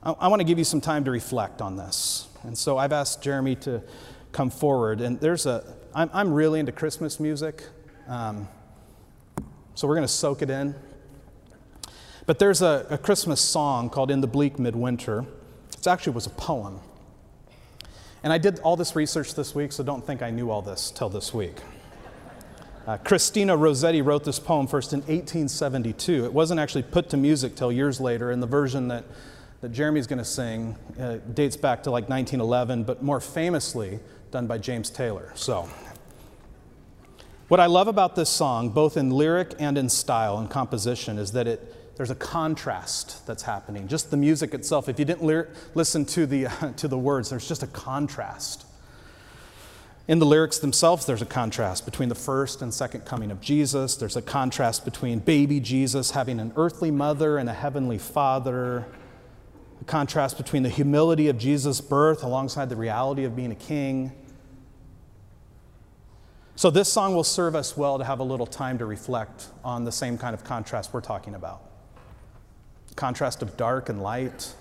I, 0.01 0.11
I 0.13 0.27
want 0.29 0.39
to 0.39 0.43
give 0.43 0.57
you 0.57 0.63
some 0.63 0.81
time 0.81 1.03
to 1.05 1.11
reflect 1.11 1.61
on 1.61 1.75
this. 1.75 2.27
And 2.43 2.57
so 2.57 2.77
I've 2.77 2.93
asked 2.93 3.21
Jeremy 3.21 3.55
to 3.57 3.83
come 4.31 4.49
forward. 4.49 5.01
And 5.01 5.19
there's 5.19 5.45
a, 5.45 5.75
I'm, 5.93 6.09
I'm 6.11 6.33
really 6.33 6.59
into 6.59 6.71
Christmas 6.71 7.19
music. 7.19 7.63
Um, 8.07 8.47
so 9.75 9.87
we're 9.87 9.95
going 9.95 10.07
to 10.07 10.13
soak 10.13 10.41
it 10.41 10.49
in. 10.49 10.73
But 12.25 12.39
there's 12.39 12.61
a, 12.61 12.87
a 12.89 12.97
Christmas 12.97 13.41
song 13.41 13.89
called 13.89 14.09
In 14.09 14.21
the 14.21 14.27
Bleak 14.27 14.57
Midwinter. 14.57 15.25
It 15.79 15.87
actually 15.87 16.13
was 16.13 16.25
a 16.25 16.31
poem. 16.31 16.79
And 18.23 18.33
I 18.33 18.37
did 18.37 18.59
all 18.59 18.75
this 18.75 18.95
research 18.95 19.35
this 19.35 19.55
week, 19.55 19.71
so 19.71 19.83
don't 19.83 20.05
think 20.05 20.21
I 20.21 20.29
knew 20.29 20.49
all 20.49 20.61
this 20.61 20.91
till 20.91 21.09
this 21.09 21.33
week. 21.33 21.55
Uh, 22.85 22.97
Christina 22.97 23.55
Rossetti 23.55 24.01
wrote 24.01 24.23
this 24.23 24.39
poem 24.39 24.67
first 24.67 24.93
in 24.93 24.99
1872. 25.01 26.25
It 26.25 26.33
wasn't 26.33 26.59
actually 26.59 26.83
put 26.83 27.09
to 27.09 27.17
music 27.17 27.55
till 27.55 27.71
years 27.71 28.01
later, 28.01 28.31
and 28.31 28.41
the 28.41 28.47
version 28.47 28.87
that, 28.89 29.05
that 29.61 29.71
Jeremy's 29.71 30.07
going 30.07 30.19
to 30.19 30.25
sing 30.25 30.75
uh, 30.99 31.17
dates 31.33 31.55
back 31.55 31.83
to 31.83 31.91
like 31.91 32.09
1911, 32.09 32.83
but 32.83 33.01
more 33.01 33.21
famously 33.21 33.99
done 34.31 34.47
by 34.47 34.57
James 34.57 34.89
Taylor. 34.89 35.31
So, 35.35 35.69
what 37.47 37.59
I 37.59 37.67
love 37.67 37.87
about 37.87 38.15
this 38.15 38.29
song, 38.29 38.69
both 38.69 38.97
in 38.97 39.11
lyric 39.11 39.53
and 39.59 39.77
in 39.77 39.89
style 39.89 40.37
and 40.37 40.49
composition, 40.49 41.17
is 41.17 41.31
that 41.31 41.47
it 41.47 41.75
there's 41.99 42.09
a 42.09 42.15
contrast 42.15 43.27
that's 43.27 43.43
happening. 43.43 43.89
Just 43.89 44.09
the 44.09 44.15
music 44.15 44.53
itself, 44.53 44.87
if 44.87 44.97
you 44.99 45.03
didn't 45.03 45.21
le- 45.21 45.47
listen 45.75 46.05
to 46.05 46.25
the, 46.25 46.47
uh, 46.47 46.71
to 46.77 46.87
the 46.87 46.97
words, 46.97 47.29
there's 47.29 47.45
just 47.45 47.61
a 47.61 47.67
contrast. 47.67 48.65
In 50.07 50.19
the 50.19 50.25
lyrics 50.25 50.59
themselves, 50.59 51.05
there's 51.05 51.21
a 51.21 51.25
contrast 51.25 51.83
between 51.83 52.07
the 52.07 52.15
first 52.15 52.61
and 52.61 52.73
second 52.73 53.01
coming 53.01 53.31
of 53.31 53.41
Jesus. 53.41 53.97
There's 53.97 54.15
a 54.15 54.21
contrast 54.21 54.85
between 54.85 55.19
baby 55.19 55.59
Jesus 55.59 56.11
having 56.11 56.39
an 56.39 56.53
earthly 56.55 56.89
mother 56.89 57.37
and 57.37 57.49
a 57.49 57.53
heavenly 57.53 57.97
father. 57.97 58.85
A 59.81 59.83
contrast 59.83 60.37
between 60.37 60.63
the 60.63 60.69
humility 60.69 61.27
of 61.27 61.37
Jesus' 61.37 61.81
birth 61.81 62.23
alongside 62.23 62.69
the 62.69 62.77
reality 62.77 63.25
of 63.25 63.35
being 63.35 63.51
a 63.51 63.55
king. 63.55 64.13
So, 66.55 66.69
this 66.69 66.87
song 66.89 67.13
will 67.13 67.25
serve 67.25 67.55
us 67.55 67.75
well 67.75 67.97
to 67.97 68.05
have 68.05 68.19
a 68.19 68.23
little 68.23 68.47
time 68.47 68.77
to 68.77 68.85
reflect 68.85 69.47
on 69.65 69.83
the 69.83 69.91
same 69.91 70.17
kind 70.17 70.33
of 70.33 70.45
contrast 70.45 70.93
we're 70.93 71.01
talking 71.01 71.35
about 71.35 71.68
contrast 72.99 73.41
of 73.41 73.55
dark 73.55 73.87
and 73.87 74.03
light, 74.03 74.53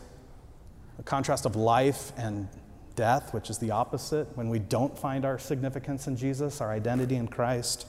a 1.00 1.02
contrast 1.02 1.44
of 1.44 1.56
life 1.56 2.12
and 2.16 2.46
death, 2.94 3.34
which 3.34 3.50
is 3.50 3.58
the 3.58 3.72
opposite 3.72 4.28
when 4.36 4.48
we 4.48 4.60
don't 4.60 4.96
find 4.96 5.24
our 5.24 5.40
significance 5.40 6.06
in 6.06 6.16
Jesus, 6.16 6.60
our 6.60 6.70
identity 6.70 7.16
in 7.16 7.26
Christ. 7.26 7.88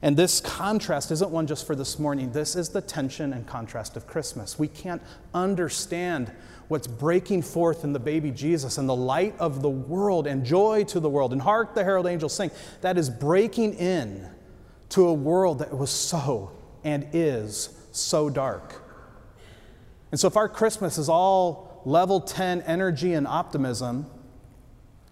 And 0.00 0.16
this 0.16 0.40
contrast 0.40 1.10
isn't 1.10 1.30
one 1.30 1.46
just 1.46 1.66
for 1.66 1.74
this 1.74 1.98
morning. 1.98 2.32
This 2.32 2.56
is 2.56 2.70
the 2.70 2.80
tension 2.80 3.34
and 3.34 3.46
contrast 3.46 3.94
of 3.94 4.06
Christmas. 4.06 4.58
We 4.58 4.68
can't 4.68 5.02
understand 5.34 6.32
what's 6.68 6.86
breaking 6.86 7.42
forth 7.42 7.84
in 7.84 7.92
the 7.92 8.00
baby 8.00 8.30
Jesus 8.30 8.78
and 8.78 8.88
the 8.88 8.96
light 8.96 9.34
of 9.38 9.60
the 9.60 9.68
world 9.68 10.26
and 10.26 10.46
joy 10.46 10.84
to 10.84 10.98
the 10.98 11.10
world. 11.10 11.34
And 11.34 11.42
hark 11.42 11.74
the 11.74 11.84
herald 11.84 12.06
angels 12.06 12.32
sing. 12.32 12.50
That 12.80 12.96
is 12.96 13.10
breaking 13.10 13.74
in 13.74 14.30
to 14.90 15.08
a 15.08 15.12
world 15.12 15.58
that 15.58 15.76
was 15.76 15.90
so 15.90 16.52
and 16.84 17.06
is 17.12 17.68
so 17.92 18.30
dark. 18.30 18.87
And 20.10 20.18
so, 20.18 20.26
if 20.26 20.36
our 20.36 20.48
Christmas 20.48 20.98
is 20.98 21.08
all 21.08 21.82
level 21.84 22.20
10 22.20 22.62
energy 22.62 23.14
and 23.14 23.26
optimism, 23.26 24.06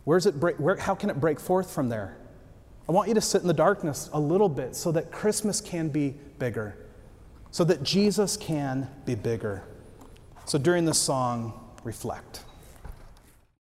where's 0.05 0.27
it 0.27 0.41
break, 0.41 0.57
where, 0.57 0.77
how 0.77 0.95
can 0.95 1.11
it 1.11 1.21
break 1.21 1.39
forth 1.39 1.71
from 1.71 1.89
there? 1.89 2.17
I 2.89 2.93
want 2.93 3.09
you 3.09 3.15
to 3.15 3.21
sit 3.21 3.43
in 3.43 3.49
the 3.49 3.55
darkness 3.55 4.09
a 4.13 4.21
little 4.21 4.49
bit 4.49 4.77
so 4.77 4.93
that 4.93 5.11
Christmas 5.11 5.61
can 5.61 5.89
be 5.89 6.15
bigger, 6.39 6.77
so 7.51 7.65
that 7.65 7.83
Jesus 7.83 8.37
can 8.37 8.89
be 9.05 9.15
bigger. 9.15 9.65
So, 10.47 10.59
during 10.59 10.85
this 10.85 10.99
song, 10.99 11.53
reflect. 11.85 12.46